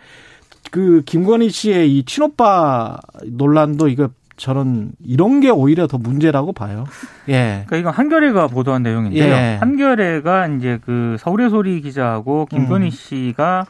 그 0.72 1.02
김건희 1.06 1.50
씨의 1.50 1.98
이 1.98 2.04
친오빠 2.04 2.98
논란도 3.26 3.88
이거 3.88 4.10
저는 4.36 4.92
이런 5.04 5.40
게 5.40 5.50
오히려 5.50 5.88
더 5.88 5.98
문제라고 5.98 6.52
봐요. 6.54 6.84
예. 7.30 7.64
그러니까 7.66 7.78
이건 7.78 7.94
한겨레가 7.94 8.48
보도한 8.48 8.84
내용인데요. 8.84 9.24
예. 9.24 9.58
한겨레가 9.60 10.48
이제 10.50 10.80
그 10.86 11.16
서울의 11.20 11.50
소리 11.50 11.82
기자하고 11.82 12.46
김건희 12.48 12.88
음. 12.88 12.90
씨가 12.92 13.66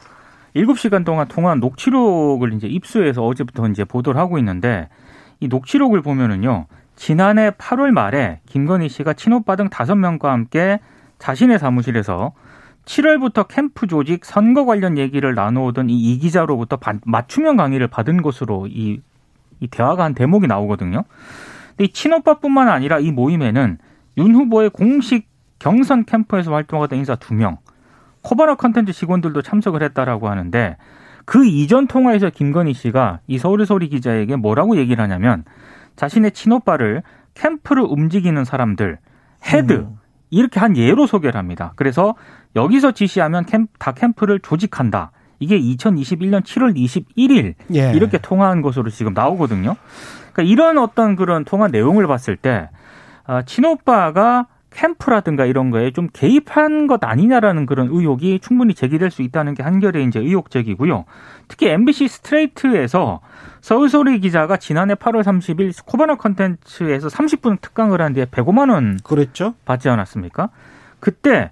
7시간 0.56 1.04
동안 1.04 1.28
통화한 1.28 1.60
녹취록을 1.60 2.52
이제 2.54 2.66
입수해서 2.66 3.24
어제부터 3.24 3.66
이제 3.68 3.84
보도를 3.84 4.20
하고 4.20 4.38
있는데 4.38 4.88
이 5.40 5.48
녹취록을 5.48 6.02
보면은요. 6.02 6.66
지난해 6.98 7.50
8월 7.50 7.92
말에 7.92 8.40
김건희 8.46 8.88
씨가 8.88 9.12
친오빠 9.12 9.54
등 9.54 9.68
5명과 9.68 10.24
함께 10.24 10.80
자신의 11.20 11.60
사무실에서 11.60 12.32
7월부터 12.86 13.46
캠프 13.46 13.86
조직 13.86 14.24
선거 14.24 14.64
관련 14.64 14.98
얘기를 14.98 15.32
나누오던 15.36 15.90
이, 15.90 15.96
이 15.96 16.18
기자로부터 16.18 16.76
반- 16.76 17.00
맞춤형 17.04 17.56
강의를 17.56 17.86
받은 17.86 18.20
것으로 18.22 18.66
이, 18.66 19.00
이 19.60 19.68
대화가 19.68 20.02
한 20.02 20.14
대목이 20.14 20.48
나오거든요. 20.48 21.04
근데 21.68 21.84
이 21.84 21.88
친오빠뿐만 21.92 22.68
아니라 22.68 22.98
이 22.98 23.12
모임에는 23.12 23.78
윤 24.16 24.34
후보의 24.34 24.70
공식 24.70 25.28
경선 25.60 26.04
캠프에서 26.04 26.52
활동하던 26.52 26.98
인사 26.98 27.14
2명, 27.14 27.58
코바나 28.22 28.56
컨텐츠 28.56 28.92
직원들도 28.92 29.40
참석을 29.42 29.84
했다라고 29.84 30.28
하는데 30.28 30.76
그 31.24 31.46
이전 31.46 31.86
통화에서 31.86 32.30
김건희 32.30 32.74
씨가 32.74 33.20
이 33.28 33.38
서울의 33.38 33.66
소리 33.66 33.88
기자에게 33.88 34.34
뭐라고 34.34 34.76
얘기를 34.78 35.00
하냐면 35.02 35.44
자신의 35.98 36.30
친오빠를 36.30 37.02
캠프를 37.34 37.82
움직이는 37.82 38.44
사람들, 38.44 38.98
헤드, 39.44 39.72
음. 39.72 39.96
이렇게 40.30 40.60
한 40.60 40.76
예로 40.76 41.06
소개를 41.06 41.36
합니다. 41.36 41.72
그래서 41.76 42.14
여기서 42.54 42.92
지시하면 42.92 43.44
캠, 43.46 43.66
다 43.78 43.92
캠프를 43.92 44.38
조직한다. 44.38 45.10
이게 45.40 45.58
2021년 45.58 46.42
7월 46.42 46.76
21일 46.76 47.54
예. 47.74 47.92
이렇게 47.92 48.18
통화한 48.18 48.62
것으로 48.62 48.90
지금 48.90 49.12
나오거든요. 49.12 49.76
그러니까 50.32 50.42
이런 50.44 50.78
어떤 50.78 51.16
그런 51.16 51.44
통화 51.44 51.68
내용을 51.68 52.06
봤을 52.06 52.36
때 52.36 52.70
아, 53.24 53.42
친오빠가 53.42 54.46
캠프라든가 54.70 55.46
이런 55.46 55.70
거에 55.70 55.90
좀 55.92 56.08
개입한 56.12 56.86
것 56.86 57.02
아니냐라는 57.02 57.66
그런 57.66 57.88
의혹이 57.88 58.40
충분히 58.40 58.74
제기될 58.74 59.10
수 59.10 59.22
있다는 59.22 59.54
게 59.54 59.62
한겨레의 59.62 60.04
이제 60.04 60.20
의혹 60.20 60.50
제기고요. 60.50 61.04
특히 61.48 61.68
MBC 61.68 62.08
스트레이트에서 62.08 63.20
서울소리 63.60 64.20
기자가 64.20 64.56
지난해 64.56 64.94
8월 64.94 65.22
30일 65.22 65.74
코바나 65.84 66.16
컨텐츠에서 66.16 67.08
30분 67.08 67.60
특강을 67.60 68.00
한 68.00 68.12
뒤에 68.12 68.26
105만 68.26 68.70
원 68.70 68.98
그랬죠? 69.02 69.54
받지 69.64 69.88
않았습니까? 69.88 70.50
그때 71.00 71.50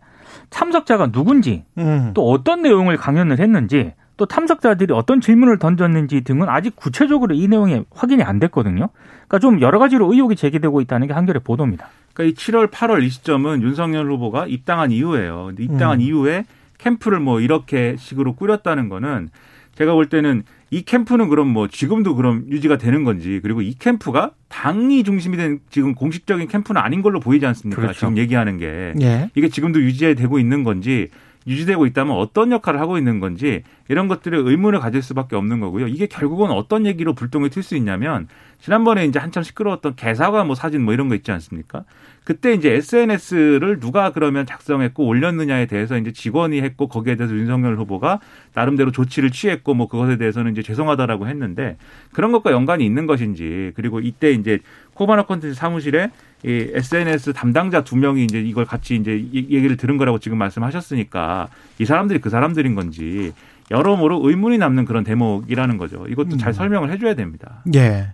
참석자가 0.51 1.11
누군지 1.11 1.65
음. 1.79 2.13
또 2.15 2.31
어떤 2.31 2.63
내용을 2.63 2.97
강연을 2.97 3.41
했는지 3.41 3.95
또 4.17 4.27
참석자들이 4.27 4.93
어떤 4.95 5.21
질문을 5.21 5.59
던졌는지 5.59 6.23
등은 6.23 6.49
아직 6.49 6.75
구체적으로 6.75 7.35
이 7.35 7.49
내용이 7.49 7.85
확인이 7.91 8.23
안 8.23 8.39
됐거든요. 8.39 8.89
그러니까 9.29 9.39
좀 9.41 9.61
여러 9.61 9.79
가지로 9.79 10.13
의혹이 10.13 10.37
제기되고 10.37 10.81
있다는 10.81 11.07
게 11.07 11.13
한겨레 11.13 11.41
보도입니다. 11.41 11.89
그러니까 12.15 12.33
이 12.33 12.35
7월, 12.35 12.71
8월 12.71 13.03
이 13.03 13.11
시점은 13.11 13.63
윤석열 13.63 14.11
후보가 14.11 14.47
입당한 14.47 14.91
이후예요. 14.91 15.47
근데 15.49 15.65
입당한 15.65 15.99
음. 15.99 16.01
이후에 16.01 16.45
캠프를 16.79 17.21
뭐 17.21 17.41
이렇게 17.41 17.97
식으로 17.99 18.35
꾸렸다는 18.35 18.89
거는 18.89 19.29
제가 19.75 19.93
볼 19.93 20.09
때는 20.09 20.45
이 20.71 20.83
캠프는 20.83 21.29
그럼 21.29 21.49
뭐 21.49 21.69
지금도 21.69 22.17
그럼 22.17 22.47
유지가 22.49 22.79
되는 22.79 23.05
건지 23.05 23.41
그리고 23.43 23.61
이 23.61 23.75
캠프가 23.79 24.33
당이 24.49 25.05
중심이 25.05 25.37
된 25.37 25.61
지금 25.71 25.95
공식적인 25.95 26.49
캠프는 26.49 26.81
아닌 26.81 27.03
걸로 27.03 27.21
보이지 27.21 27.45
않습니까? 27.47 27.83
그렇죠. 27.83 28.01
지금 28.01 28.17
얘기하는 28.17 28.59
게 28.59 28.95
예. 29.01 29.31
이게 29.35 29.49
지금도 29.49 29.81
유지되고 29.81 30.39
있는 30.39 30.65
건지 30.65 31.11
유지되고 31.47 31.87
있다면 31.87 32.17
어떤 32.17 32.51
역할을 32.51 32.81
하고 32.81 32.99
있는 32.99 33.21
건지 33.21 33.63
이런 33.89 34.09
것들에 34.09 34.37
의문을 34.37 34.81
가질 34.81 35.03
수밖에 35.03 35.37
없는 35.37 35.61
거고요. 35.61 35.87
이게 35.87 36.07
결국은 36.07 36.51
어떤 36.51 36.87
얘기로 36.87 37.15
불똥이 37.15 37.51
튈수 37.51 37.77
있냐면 37.77 38.27
지난번에 38.61 39.05
이제 39.05 39.19
한참 39.19 39.43
시끄러웠던 39.43 39.95
개사과 39.97 40.45
뭐 40.45 40.55
사진 40.55 40.83
뭐 40.83 40.93
이런 40.93 41.09
거 41.09 41.15
있지 41.15 41.31
않습니까? 41.31 41.85
그때 42.25 42.53
이제 42.53 42.73
SNS를 42.73 43.79
누가 43.79 44.11
그러면 44.11 44.47
작성했고 44.47 45.07
올렸느냐에 45.07 45.67
대해서 45.67 45.97
이제 45.97 46.11
직원이 46.13 46.61
했고 46.61 46.89
거기에 46.89 47.15
대해서 47.15 47.37
윤석열 47.37 47.77
후보가 47.77 48.19
나름대로 48.55 48.91
조치를 48.91 49.31
취했고 49.31 49.75
뭐 49.75 49.87
그것에 49.87 50.17
대해서는 50.17 50.51
이제 50.51 50.63
죄송하다라고 50.63 51.29
했는데 51.29 51.77
그런 52.13 52.33
것과 52.33 52.51
연관이 52.51 52.85
있는 52.85 53.07
것인지 53.07 53.71
그리고 53.77 54.01
이때 54.01 54.33
이제 54.33 54.59
코바나 54.95 55.27
콘텐츠 55.27 55.55
사무실에 55.55 56.11
이 56.47 56.71
SNS 56.75 57.33
담당자 57.33 57.83
두 57.83 57.97
명이 57.97 58.23
이제 58.25 58.41
이걸 58.41 58.65
같이 58.65 58.95
이제 58.95 59.17
이- 59.17 59.49
얘기를 59.51 59.77
들은 59.77 59.97
거라고 59.97 60.19
지금 60.21 60.39
말씀하셨으니까 60.39 61.49
이 61.81 61.85
사람들이 61.85 62.21
그 62.21 62.31
사람들인 62.31 62.75
건지 62.77 63.33
여러모로 63.73 64.29
의문이 64.29 64.59
남는 64.59 64.85
그런 64.85 65.03
대목이라는 65.03 65.77
거죠. 65.77 66.07
이것도 66.09 66.37
잘 66.37 66.51
음. 66.51 66.53
설명을 66.53 66.93
해줘야 66.93 67.15
됩니다. 67.15 67.65
예. 67.75 68.13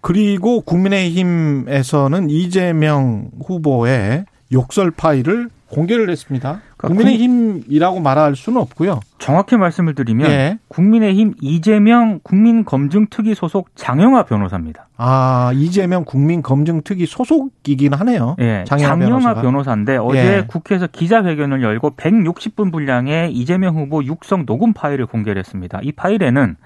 그리고 0.00 0.60
국민의힘에서는 0.62 2.28
이재명 2.28 3.30
후보의 3.46 4.24
욕설 4.52 4.90
파일을 4.90 5.48
공개를 5.74 6.08
했습니다. 6.10 6.60
그러니까 6.76 6.88
국민의힘이라고 6.88 8.00
말할 8.00 8.36
수는 8.36 8.60
없고요. 8.60 9.00
정확히 9.18 9.56
말씀을 9.56 9.94
드리면 9.94 10.30
예. 10.30 10.58
국민의힘 10.68 11.34
이재명 11.40 12.20
국민검증특위 12.22 13.34
소속 13.34 13.70
장영화 13.74 14.24
변호사입니다. 14.24 14.88
아, 14.96 15.50
이재명 15.54 16.04
국민검증특위 16.04 17.06
소속이긴 17.06 17.94
하네요. 17.94 18.36
예, 18.40 18.64
장영화 18.66 18.96
장영화. 18.96 19.34
변호사인데 19.42 19.96
어제 19.96 20.18
예. 20.18 20.44
국회에서 20.46 20.86
기자회견을 20.86 21.62
열고 21.62 21.90
160분 21.96 22.70
분량의 22.70 23.32
이재명 23.32 23.76
후보 23.76 24.04
육성 24.04 24.46
녹음 24.46 24.72
파일을 24.72 25.06
공개를 25.06 25.40
했습니다. 25.40 25.80
이 25.82 25.92
파일에는 25.92 26.56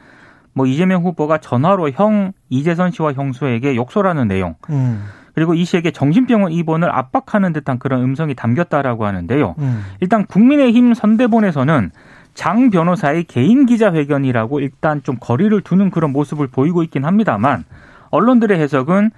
뭐 0.52 0.66
이재명 0.66 1.04
후보가 1.04 1.38
전화로 1.38 1.90
형 1.92 2.32
이재선 2.50 2.90
씨와 2.90 3.12
형수에게 3.12 3.76
욕설하는 3.76 4.26
내용 4.26 4.56
음, 4.70 5.04
그리고 5.38 5.54
이 5.54 5.64
씨에게 5.64 5.92
정신병원 5.92 6.50
입원을 6.50 6.90
압박하는 6.90 7.52
듯한 7.52 7.78
그런 7.78 8.02
음성이 8.02 8.34
담겼다라고 8.34 9.06
하는데요. 9.06 9.54
음. 9.58 9.84
일단 10.00 10.26
국민의힘 10.26 10.94
선대본에서는 10.94 11.92
장 12.34 12.70
변호사의 12.70 13.22
개인 13.22 13.64
기자회견이라고 13.64 14.58
일단 14.58 15.00
좀 15.04 15.16
거리를 15.20 15.60
두는 15.60 15.92
그런 15.92 16.12
모습을 16.12 16.48
보이고 16.48 16.82
있긴 16.82 17.04
합니다만 17.04 17.62
언론들의 18.10 18.58
해석은 18.58 19.12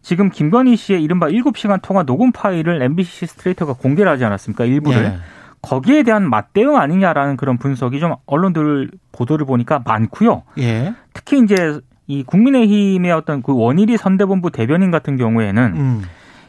지금 0.00 0.30
김건희 0.30 0.76
씨의 0.76 1.02
이른바 1.02 1.26
7시간 1.26 1.82
통화 1.82 2.04
녹음 2.04 2.30
파일을 2.30 2.80
MBC 2.80 3.26
스트레이터가 3.26 3.72
공개를 3.72 4.12
하지 4.12 4.24
않았습니까? 4.24 4.66
일부를. 4.66 5.04
예. 5.04 5.16
거기에 5.60 6.04
대한 6.04 6.30
맞대응 6.30 6.76
아니냐라는 6.76 7.36
그런 7.36 7.58
분석이 7.58 7.98
좀 7.98 8.14
언론들 8.26 8.90
보도를 9.10 9.44
보니까 9.44 9.82
많고요. 9.84 10.44
예. 10.58 10.94
특히 11.14 11.40
이제 11.42 11.80
이 12.06 12.22
국민의힘의 12.22 13.12
어떤 13.12 13.42
그 13.42 13.56
원일이 13.56 13.96
선대본부 13.96 14.50
대변인 14.50 14.90
같은 14.90 15.16
경우에는 15.16 15.62
음. 15.76 16.02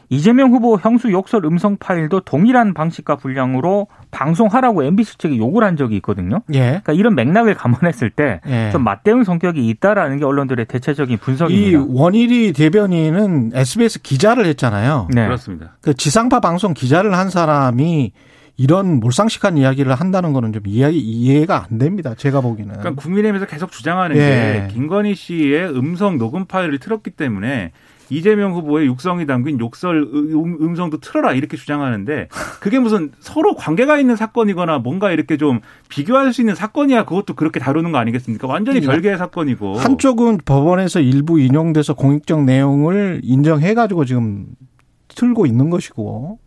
이재명 0.08 0.52
후보 0.52 0.78
형수 0.78 1.10
욕설 1.10 1.44
음성 1.44 1.76
파일도 1.78 2.20
동일한 2.20 2.74
방식과 2.74 3.16
분량으로 3.16 3.88
방송하라고 4.10 4.84
MBC 4.84 5.18
측에 5.18 5.36
요구를 5.36 5.66
한 5.66 5.76
적이 5.76 5.96
있거든요. 5.96 6.42
예. 6.54 6.60
그러니까 6.60 6.92
이런 6.92 7.14
맥락을 7.14 7.54
감안했을 7.54 8.10
때 8.10 8.40
예. 8.46 8.70
좀 8.70 8.84
맞대응 8.84 9.24
성격이 9.24 9.66
있다라는 9.68 10.18
게 10.18 10.24
언론들의 10.24 10.66
대체적인 10.66 11.14
이 11.14 11.16
분석입니다. 11.16 11.84
원일이 11.88 12.52
대변인은 12.52 13.52
SBS 13.54 14.02
기자를 14.02 14.46
했잖아요. 14.46 15.08
네. 15.12 15.24
그렇습니다. 15.24 15.76
그 15.80 15.94
지상파 15.94 16.40
방송 16.40 16.72
기자를 16.72 17.16
한 17.16 17.28
사람이 17.30 18.12
이런 18.56 19.00
몰상식한 19.00 19.58
이야기를 19.58 19.94
한다는 19.94 20.32
거는 20.32 20.52
좀 20.52 20.62
이해, 20.66 20.90
이해가 20.90 21.66
안 21.70 21.78
됩니다. 21.78 22.14
제가 22.16 22.40
보기에는. 22.40 22.78
그러니까 22.78 23.00
국민의힘에서 23.02 23.46
계속 23.46 23.70
주장하는 23.70 24.16
예. 24.16 24.20
게 24.68 24.74
김건희 24.74 25.14
씨의 25.14 25.76
음성 25.76 26.16
녹음 26.16 26.46
파일을 26.46 26.78
틀었기 26.78 27.10
때문에 27.10 27.72
이재명 28.08 28.54
후보의 28.54 28.86
육성이 28.86 29.26
담긴 29.26 29.58
욕설 29.58 30.02
음- 30.02 30.58
음성도 30.60 30.98
틀어라 30.98 31.32
이렇게 31.32 31.56
주장하는데 31.56 32.28
그게 32.60 32.78
무슨 32.78 33.10
서로 33.18 33.56
관계가 33.56 33.98
있는 33.98 34.14
사건이거나 34.14 34.78
뭔가 34.78 35.10
이렇게 35.10 35.36
좀 35.36 35.60
비교할 35.88 36.32
수 36.32 36.40
있는 36.40 36.54
사건이야 36.54 37.04
그것도 37.04 37.34
그렇게 37.34 37.58
다루는 37.58 37.90
거 37.92 37.98
아니겠습니까? 37.98 38.46
완전히 38.46 38.80
별개의 38.80 39.18
사건이고 39.18 39.78
한쪽은 39.78 40.38
법원에서 40.44 41.00
일부 41.00 41.40
인용돼서 41.40 41.94
공익적 41.94 42.44
내용을 42.44 43.20
인정해가지고 43.24 44.04
지금 44.04 44.46
틀고 45.08 45.46
있는 45.46 45.68
것이고 45.70 46.38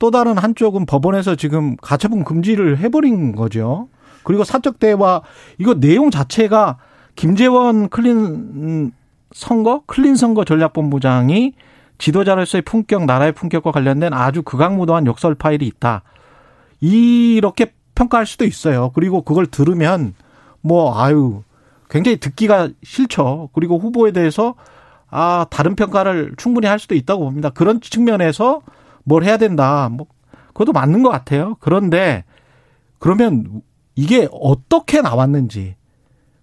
또 0.00 0.10
다른 0.10 0.38
한쪽은 0.38 0.86
법원에서 0.86 1.36
지금 1.36 1.76
가처분 1.76 2.24
금지를 2.24 2.78
해버린 2.78 3.36
거죠. 3.36 3.88
그리고 4.24 4.44
사적 4.44 4.80
대화 4.80 5.20
이거 5.58 5.74
내용 5.74 6.10
자체가 6.10 6.78
김재원 7.14 7.90
클린 7.90 8.92
선거 9.32 9.82
클린 9.86 10.16
선거 10.16 10.44
전략본부장이 10.44 11.52
지도자로서의 11.98 12.62
품격 12.62 13.04
나라의 13.04 13.32
품격과 13.32 13.72
관련된 13.72 14.14
아주 14.14 14.42
극악무도한 14.42 15.06
욕설 15.06 15.34
파일이 15.34 15.66
있다. 15.66 16.02
이렇게 16.80 17.74
평가할 17.94 18.24
수도 18.24 18.46
있어요. 18.46 18.92
그리고 18.94 19.20
그걸 19.20 19.46
들으면 19.46 20.14
뭐 20.62 20.98
아유 20.98 21.42
굉장히 21.90 22.16
듣기가 22.16 22.70
싫죠. 22.82 23.50
그리고 23.52 23.78
후보에 23.78 24.12
대해서 24.12 24.54
아 25.10 25.44
다른 25.50 25.76
평가를 25.76 26.32
충분히 26.38 26.68
할 26.68 26.78
수도 26.78 26.94
있다고 26.94 27.24
봅니다. 27.24 27.50
그런 27.50 27.82
측면에서 27.82 28.62
뭘 29.04 29.24
해야 29.24 29.36
된다. 29.36 29.88
뭐 29.90 30.06
그것도 30.48 30.72
맞는 30.72 31.02
것 31.02 31.10
같아요. 31.10 31.56
그런데 31.60 32.24
그러면 32.98 33.62
이게 33.94 34.28
어떻게 34.32 35.00
나왔는지 35.00 35.76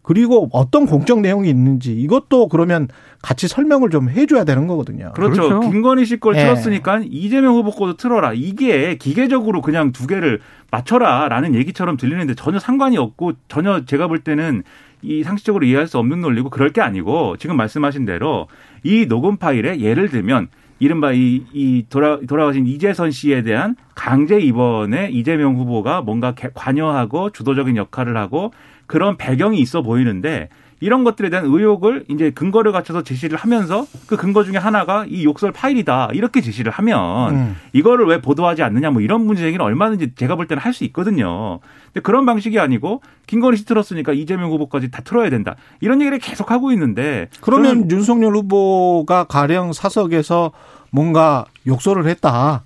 그리고 0.07 0.47
어떤 0.53 0.85
공적 0.85 1.19
내용이 1.19 1.49
있는지 1.49 1.93
이것도 1.93 2.47
그러면 2.47 2.87
같이 3.21 3.49
설명을 3.49 3.89
좀 3.89 4.09
해줘야 4.09 4.45
되는 4.45 4.65
거거든요. 4.65 5.11
그렇죠. 5.13 5.49
그렇죠. 5.49 5.69
김건희 5.69 6.05
씨걸 6.05 6.37
예. 6.37 6.43
틀었으니까 6.43 7.01
이재명 7.03 7.55
후보 7.55 7.71
거도 7.71 7.97
틀어라. 7.97 8.31
이게 8.33 8.95
기계적으로 8.95 9.61
그냥 9.61 9.91
두 9.91 10.07
개를 10.07 10.39
맞춰라라는 10.71 11.55
얘기처럼 11.55 11.97
들리는데 11.97 12.35
전혀 12.35 12.57
상관이 12.57 12.97
없고 12.97 13.33
전혀 13.49 13.83
제가 13.83 14.07
볼 14.07 14.19
때는 14.19 14.63
이 15.01 15.23
상식적으로 15.23 15.65
이해할 15.65 15.87
수 15.87 15.97
없는 15.97 16.21
논리고 16.21 16.49
그럴 16.49 16.71
게 16.71 16.79
아니고 16.79 17.35
지금 17.35 17.57
말씀하신 17.57 18.05
대로 18.05 18.47
이 18.83 19.07
녹음 19.07 19.35
파일에 19.35 19.81
예를 19.81 20.07
들면 20.07 20.47
이른바 20.79 21.11
이, 21.11 21.43
이 21.53 21.85
돌아, 21.89 22.19
돌아가신 22.27 22.67
이재선 22.67 23.11
씨에 23.11 23.41
대한 23.43 23.75
강제 23.95 24.39
입원에 24.39 25.09
이재명 25.09 25.55
후보가 25.55 26.01
뭔가 26.01 26.33
개- 26.35 26.49
관여하고 26.53 27.31
주도적인 27.31 27.75
역할을 27.77 28.15
하고 28.17 28.51
그런 28.85 29.17
배경이 29.17 29.59
있어 29.59 29.81
보이는데 29.81 30.49
이런 30.79 31.03
것들에 31.03 31.29
대한 31.29 31.45
의혹을 31.45 32.05
이제 32.07 32.29
근거를 32.29 32.71
갖춰서 32.71 33.01
제시를 33.01 33.37
하면서 33.37 33.85
그 34.05 34.15
근거 34.15 34.43
중에 34.43 34.57
하나가 34.57 35.05
이 35.07 35.23
욕설 35.25 35.51
파일이다 35.51 36.09
이렇게 36.13 36.39
제시를 36.41 36.71
하면 36.71 37.33
음. 37.35 37.55
이거를 37.73 38.05
왜 38.05 38.21
보도하지 38.21 38.61
않느냐 38.63 38.91
뭐 38.91 39.01
이런 39.01 39.25
문제 39.25 39.41
제기는 39.41 39.63
얼마든지 39.65 40.13
제가 40.15 40.35
볼 40.35 40.47
때는 40.47 40.61
할 40.61 40.73
수 40.77 40.83
있거든요. 40.85 41.59
근데 41.87 42.01
그런 42.01 42.25
방식이 42.27 42.59
아니고 42.59 43.01
김건희 43.25 43.57
씨 43.57 43.65
틀었으니까 43.65 44.13
이재명 44.13 44.51
후보까지 44.51 44.91
다 44.91 45.01
틀어야 45.03 45.31
된다 45.31 45.55
이런 45.79 45.99
얘기를 46.01 46.19
계속 46.19 46.51
하고 46.51 46.71
있는데 46.71 47.29
그러면 47.41 47.89
윤석열 47.89 48.35
후보가 48.35 49.23
가령 49.23 49.73
사석에서 49.73 50.51
뭔가 50.91 51.45
욕설을 51.65 52.05
했다. 52.07 52.63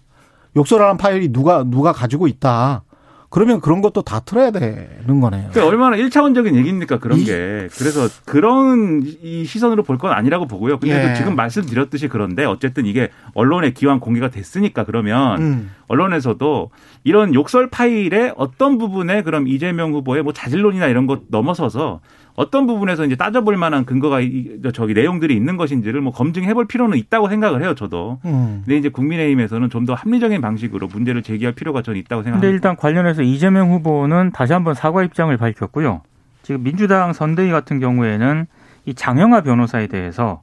욕설하는 0.57 0.97
파일이 0.97 1.31
누가 1.31 1.63
누가 1.63 1.93
가지고 1.93 2.27
있다. 2.27 2.83
그러면 3.31 3.61
그런 3.61 3.81
것도 3.81 4.01
다 4.01 4.19
틀어야 4.19 4.51
되는 4.51 5.21
거네요. 5.21 5.49
그러니까 5.51 5.65
얼마나 5.65 5.95
일차원적인 5.95 6.53
얘기입니까 6.53 6.99
그런 6.99 7.17
이- 7.17 7.23
게 7.23 7.69
그래서 7.77 8.07
그런 8.25 9.01
이 9.23 9.45
시선으로 9.45 9.83
볼 9.83 9.97
건 9.97 10.11
아니라고 10.11 10.47
보고요. 10.47 10.79
근데 10.79 11.01
예. 11.03 11.07
도 11.09 11.15
지금 11.15 11.35
말씀드렸듯이 11.35 12.07
그런데 12.09 12.43
어쨌든 12.43 12.85
이게 12.85 13.09
언론에 13.33 13.71
기왕 13.71 13.99
공개가 14.01 14.29
됐으니까 14.29 14.83
그러면 14.83 15.41
음. 15.41 15.71
언론에서도 15.87 16.71
이런 17.05 17.33
욕설 17.33 17.69
파일의 17.69 18.33
어떤 18.35 18.77
부분에 18.77 19.23
그럼 19.23 19.47
이재명 19.47 19.93
후보의 19.93 20.23
뭐 20.23 20.33
자질론이나 20.33 20.87
이런 20.87 21.07
것 21.07 21.21
넘어서서 21.29 22.01
어떤 22.35 22.65
부분에서 22.65 23.05
이제 23.05 23.15
따져볼 23.15 23.57
만한 23.57 23.85
근거가 23.85 24.21
이- 24.21 24.59
저기 24.73 24.93
내용들이 24.93 25.35
있는 25.35 25.57
것인지를 25.57 26.01
뭐 26.01 26.13
검증해 26.13 26.53
볼 26.53 26.65
필요는 26.65 26.97
있다고 26.97 27.27
생각을 27.29 27.61
해요, 27.61 27.75
저도. 27.75 28.19
음. 28.25 28.61
근데 28.65 28.77
이제 28.77 28.89
국민의힘에서는 28.89 29.69
좀 29.69 29.85
더 29.85 29.93
합리적인 29.95 30.41
방식으로 30.41 30.87
문제를 30.87 31.23
제기할 31.23 31.53
필요가 31.53 31.81
저는 31.81 31.99
있다고 31.99 32.21
근데 32.21 32.31
생각합니다. 32.31 32.53
일단 32.53 32.75
관련해서 32.75 33.23
이재명 33.23 33.71
후보는 33.71 34.31
다시 34.31 34.53
한번 34.53 34.73
사과 34.75 35.03
입장을 35.03 35.35
밝혔고요. 35.35 36.01
지금 36.43 36.63
민주당 36.63 37.13
선대위 37.13 37.49
같은 37.51 37.79
경우에는 37.79 38.45
이 38.85 38.93
장영하 38.93 39.41
변호사에 39.41 39.87
대해서 39.87 40.41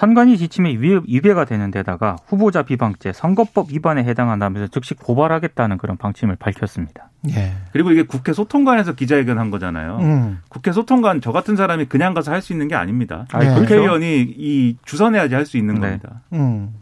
선관위 0.00 0.36
지침에 0.36 0.72
위배- 0.72 1.00
위배가 1.08 1.46
되는 1.46 1.70
데다가 1.70 2.16
후보자 2.26 2.62
비방죄, 2.64 3.12
선거법 3.14 3.72
위반에 3.72 4.04
해당한다면서 4.04 4.66
즉시 4.70 4.92
고발하겠다는 4.92 5.78
그런 5.78 5.96
방침을 5.96 6.36
밝혔습니다. 6.36 7.08
예. 7.30 7.54
그리고 7.72 7.92
이게 7.92 8.02
국회 8.02 8.34
소통관에서 8.34 8.92
기자회견 8.94 9.38
한 9.38 9.50
거잖아요. 9.50 9.96
음. 10.02 10.40
국회 10.50 10.70
소통관 10.72 11.22
저 11.22 11.32
같은 11.32 11.56
사람이 11.56 11.86
그냥 11.86 12.12
가서 12.12 12.30
할 12.30 12.42
수 12.42 12.52
있는 12.52 12.68
게 12.68 12.74
아닙니다. 12.74 13.24
네. 13.32 13.38
그렇죠. 13.46 13.60
국회의원이 13.62 14.34
이 14.36 14.76
주선해야지 14.84 15.34
할 15.34 15.46
수 15.46 15.56
있는 15.56 15.76
네. 15.76 15.80
겁니다. 15.80 16.20
음. 16.34 16.74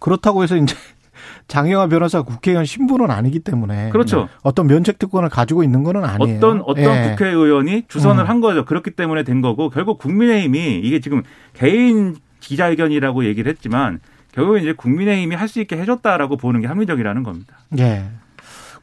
그렇다고 0.00 0.42
해서 0.42 0.56
이제 0.56 0.74
장영화 1.46 1.86
변호사 1.86 2.22
국회의원 2.22 2.64
신분은 2.64 3.08
아니기 3.12 3.38
때문에 3.38 3.90
그렇죠. 3.90 4.28
어떤 4.42 4.66
면책 4.66 4.98
특권을 4.98 5.28
가지고 5.28 5.62
있는 5.62 5.84
거는 5.84 6.04
아니에요. 6.04 6.38
어떤 6.38 6.60
어떤 6.62 6.84
예. 6.84 7.10
국회의원이 7.10 7.84
주선을 7.86 8.24
음. 8.24 8.28
한 8.28 8.40
거죠. 8.40 8.64
그렇기 8.64 8.90
때문에 8.90 9.22
된 9.22 9.42
거고 9.42 9.70
결국 9.70 9.98
국민의힘이 9.98 10.80
이게 10.82 10.98
지금 10.98 11.22
개인 11.54 12.16
기자회견이라고 12.40 13.24
얘기를 13.24 13.50
했지만 13.50 14.00
결국 14.32 14.58
이제 14.58 14.72
국민의힘이 14.72 15.34
할 15.34 15.48
수 15.48 15.60
있게 15.60 15.76
해줬다라고 15.78 16.36
보는 16.36 16.60
게 16.60 16.66
합리적이라는 16.66 17.22
겁니다. 17.22 17.58
예. 17.78 18.04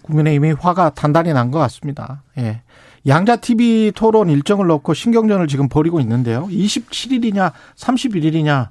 국민의힘이 0.01 0.53
화가 0.53 0.91
단단히 0.91 1.33
난 1.33 1.51
것 1.51 1.59
같습니다. 1.59 2.23
예. 2.37 2.61
양자 3.07 3.35
TV 3.37 3.91
토론 3.95 4.29
일정을 4.29 4.65
놓고 4.67 4.93
신경전을 4.93 5.47
지금 5.47 5.69
벌이고 5.69 5.99
있는데요. 5.99 6.47
27일이냐 6.47 7.51
31일이냐 7.75 8.69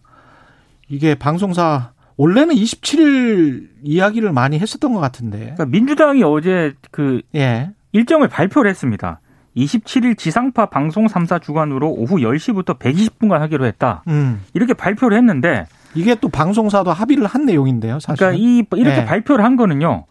이게 0.89 1.15
방송사 1.15 1.93
원래는 2.17 2.55
27일 2.55 3.69
이야기를 3.83 4.33
많이 4.33 4.59
했었던 4.59 4.93
것 4.93 5.01
같은데. 5.01 5.39
그러니까 5.39 5.67
민주당이 5.67 6.23
어제 6.25 6.75
그 6.91 7.23
예. 7.35 7.71
일정을 7.93 8.29
발표를 8.29 8.69
했습니다. 8.71 9.21
27일 9.57 10.19
지상파 10.19 10.67
방송 10.67 11.07
3사 11.07 11.41
주관으로 11.41 11.91
오후 11.91 12.17
10시부터 12.17 12.79
120분간 12.79 13.39
하기로 13.39 13.67
했다. 13.67 14.03
음. 14.09 14.43
이렇게 14.53 14.75
발표를 14.75 15.17
했는데 15.17 15.67
이게 15.95 16.17
또 16.17 16.29
방송사도 16.29 16.93
합의를 16.93 17.27
한 17.27 17.45
내용인데요. 17.45 18.01
사실. 18.01 18.19
그러니까 18.19 18.43
이 18.43 18.65
이렇게 18.81 19.01
네. 19.01 19.05
발표를 19.05 19.45
한 19.45 19.57
거는요. 19.57 20.07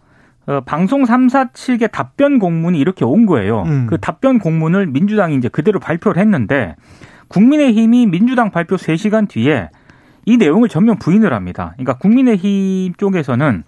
어, 0.45 0.61
방송 0.61 1.03
3사 1.03 1.53
측의 1.53 1.89
답변 1.91 2.39
공문이 2.39 2.77
이렇게 2.77 3.05
온 3.05 3.25
거예요. 3.25 3.63
음. 3.63 3.87
그 3.89 3.97
답변 3.99 4.39
공문을 4.39 4.87
민주당이 4.87 5.35
이제 5.35 5.47
그대로 5.49 5.79
발표를 5.79 6.21
했는데 6.21 6.75
국민의힘이 7.29 8.07
민주당 8.07 8.51
발표 8.51 8.75
3시간 8.75 9.27
뒤에 9.27 9.69
이 10.25 10.37
내용을 10.37 10.69
전면 10.69 10.97
부인을 10.99 11.33
합니다. 11.33 11.73
그러니까 11.75 11.97
국민의힘 11.97 12.93
쪽에서는 12.95 13.63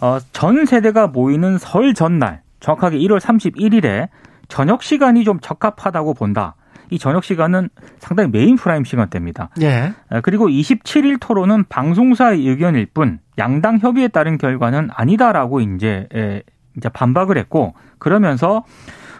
어, 0.00 0.18
전 0.32 0.64
세대가 0.66 1.06
모이는 1.06 1.58
설 1.58 1.94
전날 1.94 2.42
정확하게 2.60 2.98
1월 2.98 3.20
31일에 3.20 4.08
저녁 4.48 4.82
시간이 4.82 5.24
좀 5.24 5.38
적합하다고 5.40 6.14
본다. 6.14 6.54
이 6.90 6.98
저녁 6.98 7.22
시간은 7.22 7.68
상당히 7.98 8.30
main 8.30 8.56
prime 8.56 8.84
시간대입니다. 8.84 9.50
예. 9.60 9.92
어, 10.10 10.20
그리고 10.22 10.48
27일 10.48 11.18
토론은 11.20 11.64
방송사의 11.68 12.46
의견일 12.46 12.86
뿐 12.94 13.18
양당 13.36 13.78
협의에 13.78 14.08
따른 14.08 14.38
결과는 14.38 14.88
아니다라고 14.92 15.60
이제 15.60 16.08
에, 16.14 16.42
이제 16.76 16.88
반박을 16.88 17.36
했고 17.36 17.74
그러면서 17.98 18.64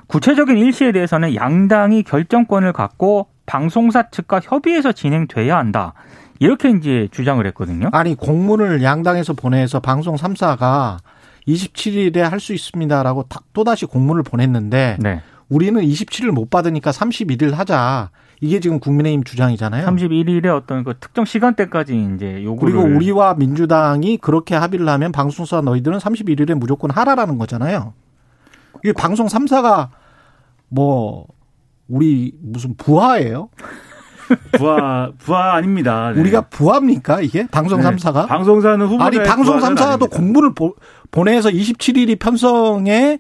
구체적인 0.07 0.57
일시에 0.57 0.93
대해서는 0.93 1.35
양당이 1.35 2.03
결정권을 2.05 2.73
갖고 2.73 3.29
방송사 3.45 4.09
측과 4.11 4.41
협의해서 4.43 4.93
진행돼야 4.93 5.57
한다. 5.57 5.93
이렇게 6.39 6.71
이제 6.71 7.09
주장을 7.11 7.45
했거든요. 7.49 7.89
아니 7.93 8.15
공문을 8.15 8.83
양당에서 8.83 9.35
보내서 9.35 9.81
방송 9.81 10.17
3사가 10.17 10.99
27일에 11.49 12.19
할 12.19 12.39
수 12.41 12.53
있습니다라고 12.53 13.25
다- 13.29 13.41
또다시 13.53 13.87
공문을 13.87 14.23
보냈는데 14.23 14.97
네. 15.01 15.23
우리는 15.49 15.81
27일 15.81 16.31
못 16.31 16.51
받으니까 16.51 16.91
31일 16.91 17.53
하자. 17.55 18.11
이게 18.41 18.61
지금 18.61 18.79
국민의힘 18.79 19.25
주장이잖아요. 19.25 19.85
31일에 19.87 20.47
어떤 20.55 20.85
그 20.85 20.95
특정 21.01 21.25
시간대까지 21.25 22.11
이제 22.15 22.45
요구를 22.45 22.75
그리고 22.75 22.95
우리와 22.97 23.35
민주당이 23.35 24.19
그렇게 24.19 24.55
합의를 24.55 24.89
하면 24.89 25.11
방송사 25.11 25.61
너희들은 25.63 25.99
31일에 25.99 26.55
무조건 26.55 26.91
하라라는 26.93 27.39
거잖아요. 27.39 27.95
이게 28.85 28.93
방송 28.93 29.27
3사가 29.27 29.89
뭐 30.69 31.27
우리 31.89 32.33
무슨 32.41 32.77
부하예요? 32.77 33.49
부하 34.53 35.11
부하 35.19 35.55
아닙니다. 35.55 36.13
네. 36.15 36.21
우리가 36.21 36.43
부합니까 36.43 37.21
이게 37.23 37.47
방송 37.51 37.81
네. 37.81 37.89
3사가? 37.89 38.29
방송사는 38.29 38.87
후보자 38.87 39.05
아니 39.07 39.23
방송 39.23 39.59
3사도 39.59 40.11
공문을 40.11 40.53
보, 40.55 40.75
보내서 41.11 41.51
27일이 41.51 42.19
편성에 42.19 43.19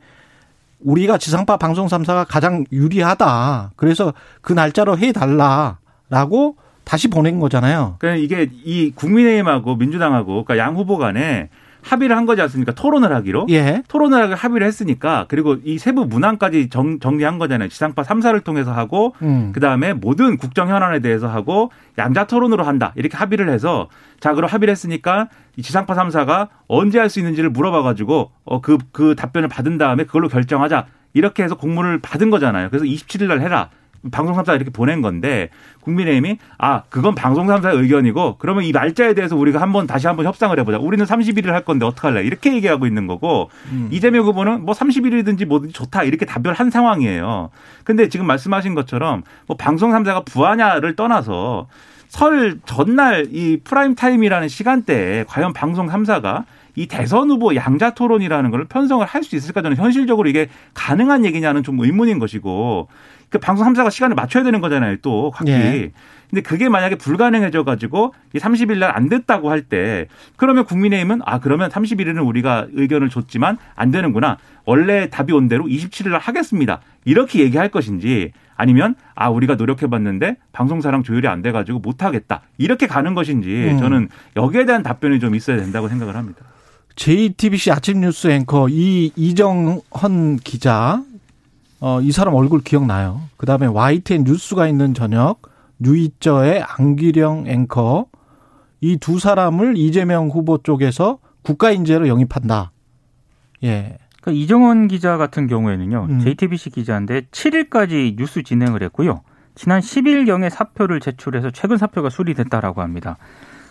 우리가 0.80 1.18
지상파 1.18 1.56
방송 1.56 1.86
3사가 1.86 2.26
가장 2.28 2.64
유리하다. 2.70 3.72
그래서 3.76 4.14
그 4.40 4.52
날짜로 4.52 4.96
해달라라고 4.96 6.56
다시 6.84 7.08
보낸 7.08 7.38
거잖아요. 7.40 7.96
그러니까 7.98 8.22
이게 8.22 8.50
이 8.64 8.92
국민의힘하고 8.94 9.76
민주당하고 9.76 10.44
그러니까 10.44 10.58
양 10.58 10.76
후보 10.76 10.96
간에 10.96 11.50
합의를 11.82 12.16
한 12.16 12.26
거지 12.26 12.42
않습니까? 12.42 12.72
토론을 12.72 13.12
하기로. 13.14 13.46
예. 13.50 13.82
토론을 13.88 14.20
하기로 14.22 14.36
합의를 14.36 14.66
했으니까 14.66 15.26
그리고 15.28 15.56
이 15.64 15.78
세부 15.78 16.06
문항까지 16.06 16.68
정, 16.70 16.98
정리한 16.98 17.38
거잖아요. 17.38 17.68
지상파 17.68 18.02
3사를 18.02 18.42
통해서 18.44 18.72
하고 18.72 19.14
음. 19.22 19.52
그다음에 19.54 19.92
모든 19.94 20.36
국정 20.36 20.68
현안에 20.68 21.00
대해서 21.00 21.28
하고 21.28 21.70
양자 21.96 22.26
토론으로 22.26 22.64
한다. 22.64 22.92
이렇게 22.96 23.16
합의를 23.16 23.48
해서 23.48 23.88
자, 24.20 24.34
그럼 24.34 24.50
합의를 24.50 24.72
했으니까 24.72 25.28
이 25.56 25.62
지상파 25.62 25.94
3사가 25.94 26.48
언제 26.66 26.98
할 26.98 27.08
수 27.08 27.20
있는지를 27.20 27.50
물어봐 27.50 27.82
가지고 27.82 28.32
어 28.44 28.60
그 28.60 28.78
그 28.92 29.14
답변을 29.16 29.48
받은 29.48 29.78
다음에 29.78 30.04
그걸로 30.04 30.28
결정하자. 30.28 30.86
이렇게 31.14 31.42
해서 31.42 31.54
공문을 31.56 32.00
받은 32.00 32.28
거잖아요. 32.30 32.68
그래서 32.68 32.84
27일 32.84 33.28
날 33.28 33.40
해라. 33.40 33.70
방송 34.10 34.36
3사 34.36 34.54
이렇게 34.54 34.70
보낸 34.70 35.02
건데 35.02 35.50
국민의힘이 35.80 36.38
아 36.58 36.82
그건 36.88 37.14
방송 37.14 37.46
3사의 37.46 37.80
의견이고 37.80 38.36
그러면 38.38 38.64
이 38.64 38.72
날짜에 38.72 39.14
대해서 39.14 39.36
우리가 39.36 39.60
한번 39.60 39.86
다시 39.86 40.06
한번 40.06 40.26
협상을 40.26 40.58
해보자. 40.58 40.78
우리는 40.78 41.04
31일 41.04 41.46
할 41.46 41.64
건데 41.64 41.86
어떡할래? 41.86 42.22
이렇게 42.22 42.54
얘기하고 42.54 42.86
있는 42.86 43.06
거고 43.06 43.50
이재명 43.90 44.24
후보는 44.26 44.64
뭐 44.64 44.74
30일이든지 44.74 45.46
뭐든지 45.46 45.72
좋다 45.72 46.04
이렇게 46.04 46.26
답변한 46.26 46.70
상황이에요. 46.70 47.50
근데 47.84 48.08
지금 48.08 48.26
말씀하신 48.26 48.74
것처럼 48.74 49.22
뭐 49.46 49.56
방송 49.56 49.90
3사가 49.90 50.24
부하냐를 50.24 50.94
떠나서 50.96 51.66
설 52.08 52.58
전날 52.64 53.26
이 53.30 53.58
프라임 53.62 53.94
타임이라는 53.94 54.48
시간대에 54.48 55.24
과연 55.28 55.52
방송 55.52 55.88
3사가 55.88 56.44
이 56.78 56.86
대선 56.86 57.28
후보 57.28 57.56
양자 57.56 57.90
토론이라는 57.90 58.50
걸 58.52 58.64
편성을 58.66 59.04
할 59.04 59.24
수 59.24 59.34
있을까 59.34 59.62
저는 59.62 59.76
현실적으로 59.76 60.28
이게 60.28 60.48
가능한 60.74 61.24
얘기냐는 61.24 61.64
좀 61.64 61.80
의문인 61.80 62.20
것이고 62.20 62.88
그 63.30 63.38
방송 63.38 63.66
3사가 63.66 63.90
시간을 63.90 64.14
맞춰야 64.14 64.44
되는 64.44 64.60
거잖아요 64.60 64.96
또 65.02 65.32
각기. 65.32 65.50
예. 65.50 65.90
근데 66.30 66.40
그게 66.42 66.68
만약에 66.68 66.94
불가능해져 66.94 67.64
가지고 67.64 68.14
이 68.34 68.38
30일 68.38 68.78
날 68.78 68.94
안 68.94 69.08
됐다고 69.08 69.50
할 69.50 69.62
때 69.62 70.06
그러면 70.36 70.64
국민의힘은 70.66 71.20
아 71.24 71.40
그러면 71.40 71.68
31일은 71.68 72.24
우리가 72.26 72.68
의견을 72.72 73.08
줬지만 73.08 73.58
안 73.74 73.90
되는구나. 73.90 74.38
원래 74.64 75.10
답이 75.10 75.32
온 75.32 75.48
대로 75.48 75.64
27일 75.64 76.10
날 76.10 76.20
하겠습니다. 76.20 76.80
이렇게 77.04 77.40
얘기할 77.40 77.70
것인지 77.70 78.32
아니면 78.56 78.94
아 79.16 79.28
우리가 79.30 79.56
노력해 79.56 79.88
봤는데 79.88 80.36
방송사랑 80.52 81.02
조율이 81.02 81.26
안 81.28 81.42
돼 81.42 81.50
가지고 81.50 81.80
못 81.80 82.04
하겠다. 82.04 82.42
이렇게 82.56 82.86
가는 82.86 83.14
것인지 83.14 83.70
음. 83.72 83.78
저는 83.78 84.08
여기에 84.36 84.64
대한 84.66 84.82
답변이 84.84 85.18
좀 85.18 85.34
있어야 85.34 85.56
된다고 85.56 85.88
생각을 85.88 86.14
합니다. 86.14 86.44
JTBC 86.98 87.70
아침 87.70 88.00
뉴스 88.00 88.26
앵커 88.26 88.68
이 88.68 89.12
이정헌 89.14 90.38
기자 90.42 91.00
어, 91.78 92.00
이 92.00 92.10
사람 92.10 92.34
얼굴 92.34 92.60
기억나요. 92.60 93.22
그 93.36 93.46
다음에 93.46 93.66
YTN 93.66 94.24
뉴스가 94.24 94.66
있는 94.66 94.94
저녁, 94.94 95.42
뉴이저의 95.78 96.64
안기령 96.66 97.44
앵커, 97.46 98.06
이 98.80 98.96
두 98.96 99.20
사람을 99.20 99.76
이재명 99.76 100.28
후보 100.28 100.58
쪽에서 100.58 101.20
국가 101.42 101.70
인재로 101.70 102.08
영입한다. 102.08 102.72
예. 103.62 103.98
그러니까 104.20 104.42
이정원 104.42 104.88
기자 104.88 105.16
같은 105.16 105.46
경우에는요. 105.46 106.06
음. 106.10 106.18
JTBC 106.18 106.70
기자인데 106.70 107.22
7일까지 107.30 108.16
뉴스 108.16 108.42
진행을 108.42 108.82
했고요. 108.82 109.22
지난 109.54 109.80
10일경에 109.80 110.50
사표를 110.50 110.98
제출해서 110.98 111.52
최근 111.52 111.78
사표가 111.78 112.10
수리됐다라고 112.10 112.82
합니다. 112.82 113.18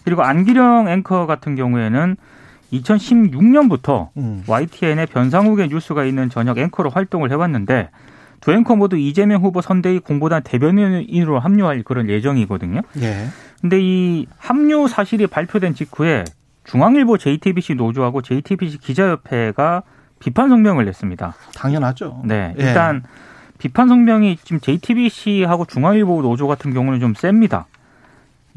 그리고 0.06 0.24
안기령 0.24 0.88
앵커 0.88 1.26
같은 1.26 1.56
경우에는 1.58 2.16
2016년부터 2.74 4.10
음. 4.18 4.44
YTN의 4.48 5.08
변상욱의 5.08 5.70
뉴스가 5.70 6.06
있는 6.06 6.30
저녁 6.30 6.58
앵커로 6.58 6.90
활동을 6.90 7.32
해왔는데 7.32 7.90
두 8.42 8.52
앵커 8.52 8.76
모두 8.76 8.98
이재명 8.98 9.42
후보 9.42 9.62
선대위 9.62 10.00
공보단 10.00 10.44
대변인으로 10.44 11.40
합류할 11.40 11.84
그런 11.84 12.10
예정이거든요. 12.10 12.82
예. 13.02 13.28
근데 13.62 13.80
이 13.82 14.28
합류 14.38 14.88
사실이 14.88 15.28
발표된 15.28 15.74
직후에 15.74 16.24
중앙일보 16.64 17.18
JTBC 17.18 17.76
노조하고 17.76 18.22
JTBC 18.22 18.80
기자협회가 18.80 19.84
비판 20.20 20.50
성명을 20.50 20.86
냈습니다. 20.86 21.34
당연하죠. 21.56 22.22
네, 22.26 22.54
예. 22.60 22.64
일단 22.64 23.04
비판 23.58 23.88
성명이 23.88 24.38
지금 24.44 24.60
JTBC하고 24.60 25.66
중앙일보 25.66 26.22
노조 26.22 26.48
같은 26.48 26.74
경우는 26.74 27.00
좀 27.00 27.14
셉니다. 27.16 27.66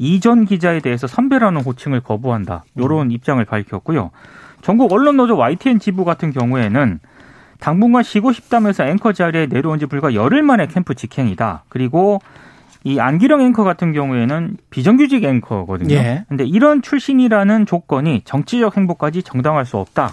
이전 0.01 0.45
기자에 0.45 0.79
대해서 0.79 1.05
선배라는 1.05 1.61
호칭을 1.61 1.99
거부한다. 1.99 2.63
이런 2.75 3.07
음. 3.07 3.11
입장을 3.11 3.45
밝혔고요. 3.45 4.09
전국 4.63 4.91
언론 4.91 5.17
노조 5.17 5.37
YTN 5.37 5.77
지부 5.77 6.05
같은 6.05 6.31
경우에는 6.31 6.99
당분간 7.59 8.01
쉬고 8.01 8.31
싶다면서 8.31 8.85
앵커 8.85 9.13
자리에 9.13 9.45
내려온 9.45 9.77
지 9.77 9.85
불과 9.85 10.15
열흘 10.15 10.41
만에 10.41 10.65
캠프 10.65 10.95
직행이다. 10.95 11.65
그리고 11.69 12.19
이 12.83 12.99
안기령 12.99 13.41
앵커 13.41 13.63
같은 13.63 13.93
경우에는 13.93 14.57
비정규직 14.71 15.23
앵커거든요. 15.23 15.93
예. 15.93 16.25
근데 16.27 16.45
이런 16.45 16.81
출신이라는 16.81 17.67
조건이 17.67 18.23
정치적 18.25 18.77
행보까지 18.77 19.21
정당할 19.21 19.67
수 19.67 19.77
없다. 19.77 20.09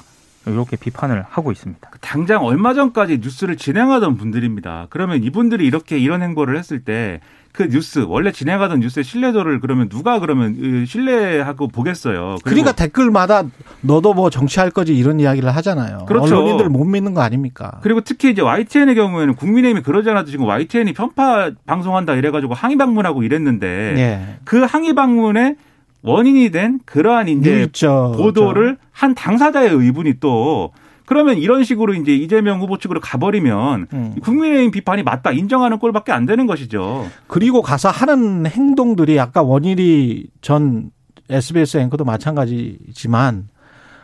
이렇게 0.46 0.76
비판을 0.76 1.24
하고 1.28 1.52
있습니다. 1.52 1.90
당장 2.00 2.44
얼마 2.44 2.74
전까지 2.74 3.18
뉴스를 3.18 3.56
진행하던 3.56 4.16
분들입니다. 4.16 4.86
그러면 4.90 5.22
이분들이 5.22 5.66
이렇게 5.66 5.98
이런 5.98 6.22
행보를 6.22 6.56
했을 6.58 6.80
때 6.80 7.20
그 7.58 7.68
뉴스 7.68 8.04
원래 8.06 8.30
진행하던 8.30 8.78
뉴스의 8.78 9.02
신뢰도를 9.02 9.58
그러면 9.58 9.88
누가 9.88 10.20
그러면 10.20 10.56
으, 10.62 10.86
신뢰하고 10.86 11.66
보겠어요. 11.66 12.36
그러니까 12.44 12.70
댓글마다 12.70 13.42
너도 13.80 14.14
뭐 14.14 14.30
정치할 14.30 14.70
거지 14.70 14.96
이런 14.96 15.18
이야기를 15.18 15.54
하잖아요. 15.56 16.04
그렇죠. 16.06 16.36
언론인들 16.36 16.68
못 16.68 16.84
믿는 16.84 17.14
거 17.14 17.20
아닙니까? 17.22 17.80
그리고 17.82 18.00
특히 18.02 18.30
이제 18.30 18.42
YTN의 18.42 18.94
경우에는 18.94 19.34
국민의힘이 19.34 19.82
그러지 19.82 20.08
않아도 20.10 20.30
지금 20.30 20.46
YTN이 20.46 20.92
편파 20.92 21.50
방송한다 21.66 22.14
이래가지고 22.14 22.54
항의 22.54 22.76
방문하고 22.76 23.24
이랬는데 23.24 23.66
예. 23.98 24.38
그 24.44 24.62
항의 24.62 24.94
방문의 24.94 25.56
원인이 26.02 26.50
된 26.50 26.80
그러한 26.84 27.28
이제 27.28 27.50
뉴이저 27.50 28.14
보도를 28.16 28.78
한 28.92 29.14
당사자의 29.14 29.70
의분이 29.70 30.14
또 30.20 30.72
그러면 31.06 31.38
이런 31.38 31.64
식으로 31.64 31.94
이제 31.94 32.14
이재명 32.14 32.60
후보 32.60 32.76
측으로 32.76 33.00
가버리면 33.00 33.86
음. 33.92 34.14
국민의힘 34.20 34.70
비판이 34.70 35.02
맞다 35.02 35.32
인정하는 35.32 35.78
꼴밖에 35.78 36.12
안 36.12 36.26
되는 36.26 36.46
것이죠. 36.46 37.08
그리고 37.26 37.62
가서 37.62 37.88
하는 37.88 38.46
행동들이 38.46 39.18
아까 39.18 39.42
원일이 39.42 40.26
전 40.42 40.90
SBS 41.30 41.78
앵커도 41.78 42.04
마찬가지지만 42.04 43.48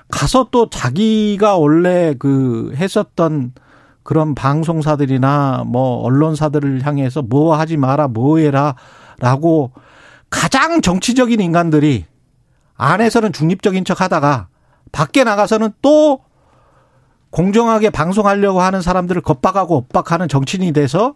가서 0.09 0.49
또 0.51 0.71
자기가 0.71 1.57
원래 1.57 2.15
그 2.19 2.73
했었던 2.77 3.53
그런 4.03 4.35
방송사들이나 4.35 5.65
뭐 5.67 5.99
언론사들을 6.05 6.87
향해서 6.87 7.23
뭐 7.23 7.57
하지 7.57 7.77
마라 7.77 8.09
뭐 8.09 8.39
해라라고 8.39 9.73
가장 10.35 10.81
정치적인 10.81 11.41
인간들이 11.41 12.05
안에서는 12.77 13.33
중립적인 13.33 13.85
척 13.85 14.01
하다가 14.01 14.49
밖에 14.91 15.23
나가서는 15.25 15.71
또 15.81 16.21
공정하게 17.31 17.91
방송하려고 17.91 18.61
하는 18.61 18.83
사람들을 18.83 19.23
겁박하고 19.23 19.77
엇박하는 19.77 20.29
정치인이 20.29 20.73
돼서 20.73 21.15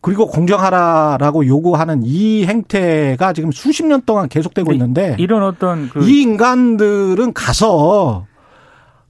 그리고 0.00 0.26
공정하라라고 0.28 1.46
요구하는 1.46 2.02
이 2.04 2.44
행태가 2.46 3.32
지금 3.32 3.52
수십 3.52 3.84
년 3.84 4.00
동안 4.02 4.28
계속되고 4.28 4.72
있는데 4.72 5.16
이런 5.18 5.42
어떤 5.42 5.88
그 5.90 6.00
이 6.00 6.22
인간들은 6.22 7.32
가서 7.34 8.26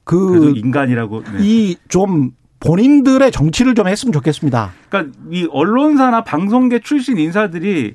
그 0.05 0.55
인간이라고. 0.57 1.23
네. 1.23 1.45
이좀 1.45 2.33
본인들의 2.59 3.31
정치를 3.31 3.75
좀 3.75 3.87
했으면 3.87 4.13
좋겠습니다. 4.13 4.73
그러니까 4.89 5.17
이 5.31 5.47
언론사나 5.51 6.25
방송계 6.25 6.81
출신 6.81 7.17
인사들이 7.19 7.95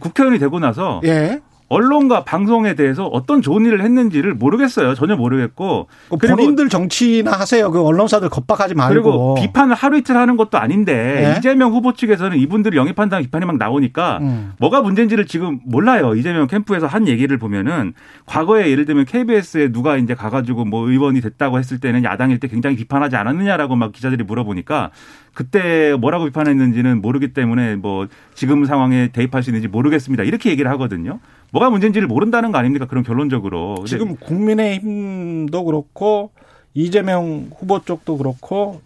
국회의원이 0.00 0.38
되고 0.38 0.58
나서 0.58 1.00
예. 1.04 1.40
언론과 1.68 2.24
방송에 2.24 2.74
대해서 2.74 3.06
어떤 3.06 3.42
좋은 3.42 3.64
일을 3.64 3.82
했는지를 3.82 4.34
모르겠어요. 4.34 4.94
전혀 4.94 5.16
모르겠고. 5.16 5.88
그 6.10 6.16
본인들 6.16 6.68
정치나 6.68 7.32
하세요. 7.32 7.70
그 7.70 7.82
언론사들 7.82 8.28
겁박하지 8.28 8.74
말고. 8.74 8.92
그리고 8.94 9.34
비판을 9.34 9.74
하루 9.74 9.98
이틀 9.98 10.16
하는 10.16 10.36
것도 10.36 10.58
아닌데 10.58 11.32
예? 11.34 11.38
이재명 11.38 11.72
후보 11.72 11.92
측에서는 11.92 12.38
이분들을 12.38 12.76
영입한다는 12.76 13.24
비판이 13.24 13.46
막 13.46 13.56
나오니까 13.56 14.18
음. 14.22 14.52
뭐가 14.58 14.80
문제인지를 14.82 15.26
지금 15.26 15.58
몰라요. 15.64 16.14
이재명 16.14 16.46
캠프에서 16.46 16.86
한 16.86 17.08
얘기를 17.08 17.36
보면은 17.36 17.94
과거에 18.26 18.70
예를 18.70 18.84
들면 18.84 19.04
KBS에 19.06 19.72
누가 19.72 19.96
이제 19.96 20.14
가가지고 20.14 20.66
뭐 20.66 20.88
의원이 20.88 21.20
됐다고 21.20 21.58
했을 21.58 21.80
때는 21.80 22.04
야당일 22.04 22.38
때 22.38 22.46
굉장히 22.46 22.76
비판하지 22.76 23.16
않았느냐라고 23.16 23.74
막 23.74 23.90
기자들이 23.90 24.22
물어보니까 24.22 24.90
그때 25.36 25.94
뭐라고 26.00 26.24
비판했는지는 26.24 27.02
모르기 27.02 27.34
때문에 27.34 27.76
뭐 27.76 28.06
지금 28.34 28.64
상황에 28.64 29.08
대입할 29.12 29.42
수 29.42 29.50
있는지 29.50 29.68
모르겠습니다. 29.68 30.22
이렇게 30.22 30.48
얘기를 30.48 30.70
하거든요. 30.72 31.20
뭐가 31.52 31.68
문제인지를 31.68 32.08
모른다는 32.08 32.52
거 32.52 32.58
아닙니까? 32.58 32.86
그런 32.86 33.04
결론적으로. 33.04 33.84
지금 33.86 34.16
국민의힘도 34.16 35.62
그렇고 35.64 36.30
이재명 36.72 37.50
후보 37.54 37.84
쪽도 37.84 38.16
그렇고 38.16 38.80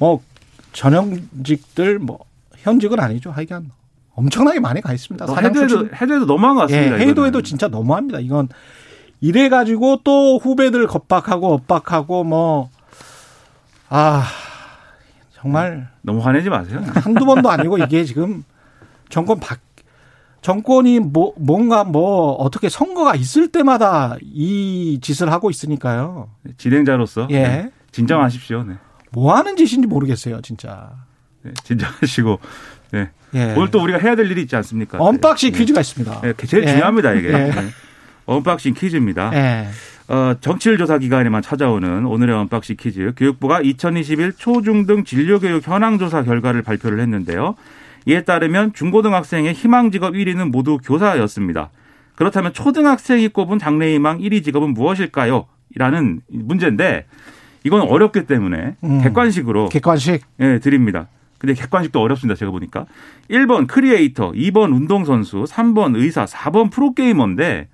뭐 0.00 0.20
전형직들 0.72 2.00
뭐 2.00 2.18
현직은 2.56 2.98
아니죠. 2.98 3.30
하여간 3.30 3.70
엄청나게 4.16 4.58
많이 4.58 4.80
가 4.80 4.92
있습니다. 4.92 5.26
해도해도 5.32 5.68
출신. 5.68 5.90
해도해도 5.94 6.26
너무한 6.26 6.56
것 6.56 6.68
예, 6.70 6.74
같습니다. 6.74 6.96
해도 6.96 7.10
해도 7.10 7.26
이거는. 7.28 7.44
진짜 7.44 7.68
너무합니다. 7.68 8.18
이건 8.18 8.48
이래 9.20 9.48
가지고 9.48 10.00
또 10.02 10.38
후배들 10.38 10.88
겁박하고 10.88 11.52
엇박하고 11.54 12.24
뭐 12.24 12.68
아, 13.88 14.24
정말 15.40 15.88
너무 16.02 16.20
화내지 16.20 16.50
마세요. 16.50 16.82
한두 16.94 17.24
번도 17.24 17.48
아니고 17.50 17.78
이게 17.78 18.04
지금 18.04 18.44
정권 19.08 19.38
바 19.38 19.56
정권이 20.40 21.00
뭐 21.00 21.32
뭔가 21.36 21.84
뭐 21.84 22.32
어떻게 22.32 22.68
선거가 22.68 23.14
있을 23.14 23.48
때마다 23.48 24.16
이 24.20 24.98
짓을 25.00 25.32
하고 25.32 25.50
있으니까요. 25.50 26.28
진행자로서 26.56 27.28
예. 27.30 27.42
네, 27.42 27.70
진정하십시오. 27.92 28.64
네. 28.64 28.74
뭐 29.12 29.34
하는 29.34 29.56
짓인지 29.56 29.86
모르겠어요, 29.86 30.40
진짜. 30.42 30.90
네, 31.42 31.52
진정하시고 31.64 32.38
네. 32.92 33.10
예. 33.34 33.54
오늘 33.56 33.70
또 33.70 33.82
우리가 33.82 33.98
해야 33.98 34.16
될 34.16 34.30
일이 34.30 34.42
있지 34.42 34.56
않습니까? 34.56 34.98
언박싱 34.98 35.52
네. 35.52 35.58
퀴즈가 35.58 35.80
있습니다. 35.80 36.20
네, 36.20 36.32
제일 36.46 36.64
예. 36.64 36.68
중요합니다 36.68 37.12
이게. 37.14 37.28
예. 37.28 37.32
네. 37.32 37.68
언박싱 38.26 38.74
퀴즈입니다. 38.74 39.30
예. 40.10 40.14
어, 40.14 40.36
청취율 40.40 40.78
조사 40.78 40.98
기간에만 40.98 41.42
찾아오는 41.42 42.06
오늘의 42.06 42.34
언박싱 42.34 42.76
퀴즈. 42.78 43.12
교육부가 43.16 43.60
2021 43.60 44.32
초중등 44.32 45.04
진로교육 45.04 45.66
현황 45.66 45.98
조사 45.98 46.22
결과를 46.22 46.62
발표를 46.62 47.00
했는데요. 47.00 47.54
이에 48.06 48.22
따르면 48.22 48.72
중고등학생의 48.72 49.52
희망 49.52 49.90
직업 49.90 50.14
1위는 50.14 50.50
모두 50.50 50.78
교사였습니다. 50.78 51.70
그렇다면 52.14 52.52
초등학생이 52.52 53.28
꼽은 53.28 53.58
장래희망 53.58 54.18
1위 54.18 54.42
직업은 54.42 54.74
무엇일까요? 54.74 55.46
라는 55.74 56.20
문제인데 56.28 57.06
이건 57.64 57.82
어렵기 57.82 58.26
때문에 58.26 58.76
음. 58.82 59.02
객관식으로 59.02 59.68
객관식. 59.68 60.24
예, 60.40 60.58
드립니다. 60.58 61.08
근데 61.38 61.54
객관식도 61.54 62.00
어렵습니다. 62.00 62.36
제가 62.36 62.50
보니까. 62.50 62.86
1번 63.30 63.66
크리에이터, 63.66 64.32
2번 64.32 64.74
운동선수, 64.74 65.44
3번 65.44 65.96
의사, 65.96 66.24
4번 66.24 66.70
프로게이머인데 66.70 67.68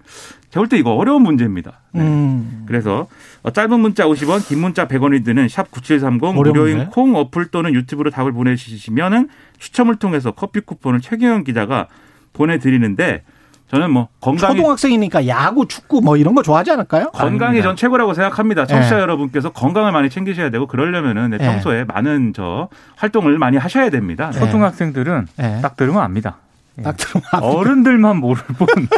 제가 0.51 0.61
볼 0.61 0.69
때 0.69 0.77
이거 0.79 0.93
어려운 0.93 1.23
문제입니다. 1.23 1.81
네. 1.93 2.03
음. 2.03 2.65
그래서 2.67 3.09
어, 3.43 3.51
짧은 3.51 3.81
문자 3.81 4.05
50원, 4.07 4.47
긴 4.47 4.61
문자 4.61 4.87
100원이 4.87 5.25
드는 5.25 5.49
샵 5.49 5.71
9730 5.71 6.23
어려운데? 6.23 6.51
무료인 6.51 6.87
콩 6.91 7.17
어플 7.17 7.47
또는 7.47 7.75
유튜브로 7.75 8.11
답을 8.11 8.33
보내주시면은 8.33 9.29
추첨을 9.59 9.97
통해서 9.97 10.31
커피 10.31 10.61
쿠폰을 10.61 11.01
최경영 11.01 11.45
기자가 11.45 11.89
보내드리는데 12.35 13.23
저는 13.69 13.91
뭐 13.91 14.09
건강이 14.21 14.57
초등학생이니까 14.57 15.27
야구, 15.27 15.67
축구 15.67 16.01
뭐 16.01 16.17
이런 16.17 16.35
거 16.35 16.43
좋아하지 16.43 16.71
않을까요? 16.73 17.11
건강이 17.13 17.63
전 17.63 17.77
최고라고 17.77 18.15
생각합니다. 18.15 18.67
청취자 18.67 18.97
예. 18.97 19.01
여러분께서 19.01 19.51
건강을 19.51 19.91
많이 19.93 20.11
챙기셔야 20.11 20.51
되고 20.51 20.67
그러려면은 20.67 21.31
네, 21.31 21.39
예. 21.41 21.45
평소에 21.45 21.85
많은 21.85 22.33
저 22.35 22.69
활동을 22.97 23.39
많이 23.39 23.57
하셔야 23.57 23.91
됩니다. 23.91 24.31
네. 24.33 24.39
초등학생들은 24.39 25.27
예. 25.41 25.59
딱 25.63 25.77
들으면 25.77 26.03
압니다. 26.03 26.37
딱 26.83 26.97
들으면 26.97 27.25
어른들만 27.43 28.19
모를 28.19 28.43
뿐. 28.59 28.67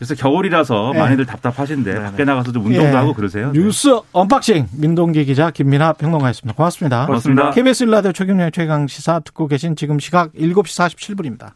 그래서 0.00 0.14
겨울이라서 0.14 0.92
예. 0.94 0.98
많이들 0.98 1.26
답답하신데 1.26 2.00
밖에 2.00 2.24
나가서 2.24 2.52
좀 2.52 2.64
운동도 2.64 2.88
예. 2.88 2.92
하고 2.94 3.12
그러세요. 3.12 3.52
네. 3.52 3.60
뉴스 3.60 4.00
언박싱 4.12 4.68
민동기 4.72 5.26
기자 5.26 5.50
김민하 5.50 5.92
평론가였습니다. 5.92 6.56
고맙습니다. 6.56 7.06
고맙습니다. 7.06 7.50
KBS 7.50 7.84
1라디오 7.84 8.12
최경영의 8.12 8.52
최강 8.52 8.86
시사 8.86 9.20
듣고 9.20 9.46
계신 9.46 9.76
지금 9.76 9.98
시각 9.98 10.32
7시 10.32 10.96
47분입니다. 10.96 11.48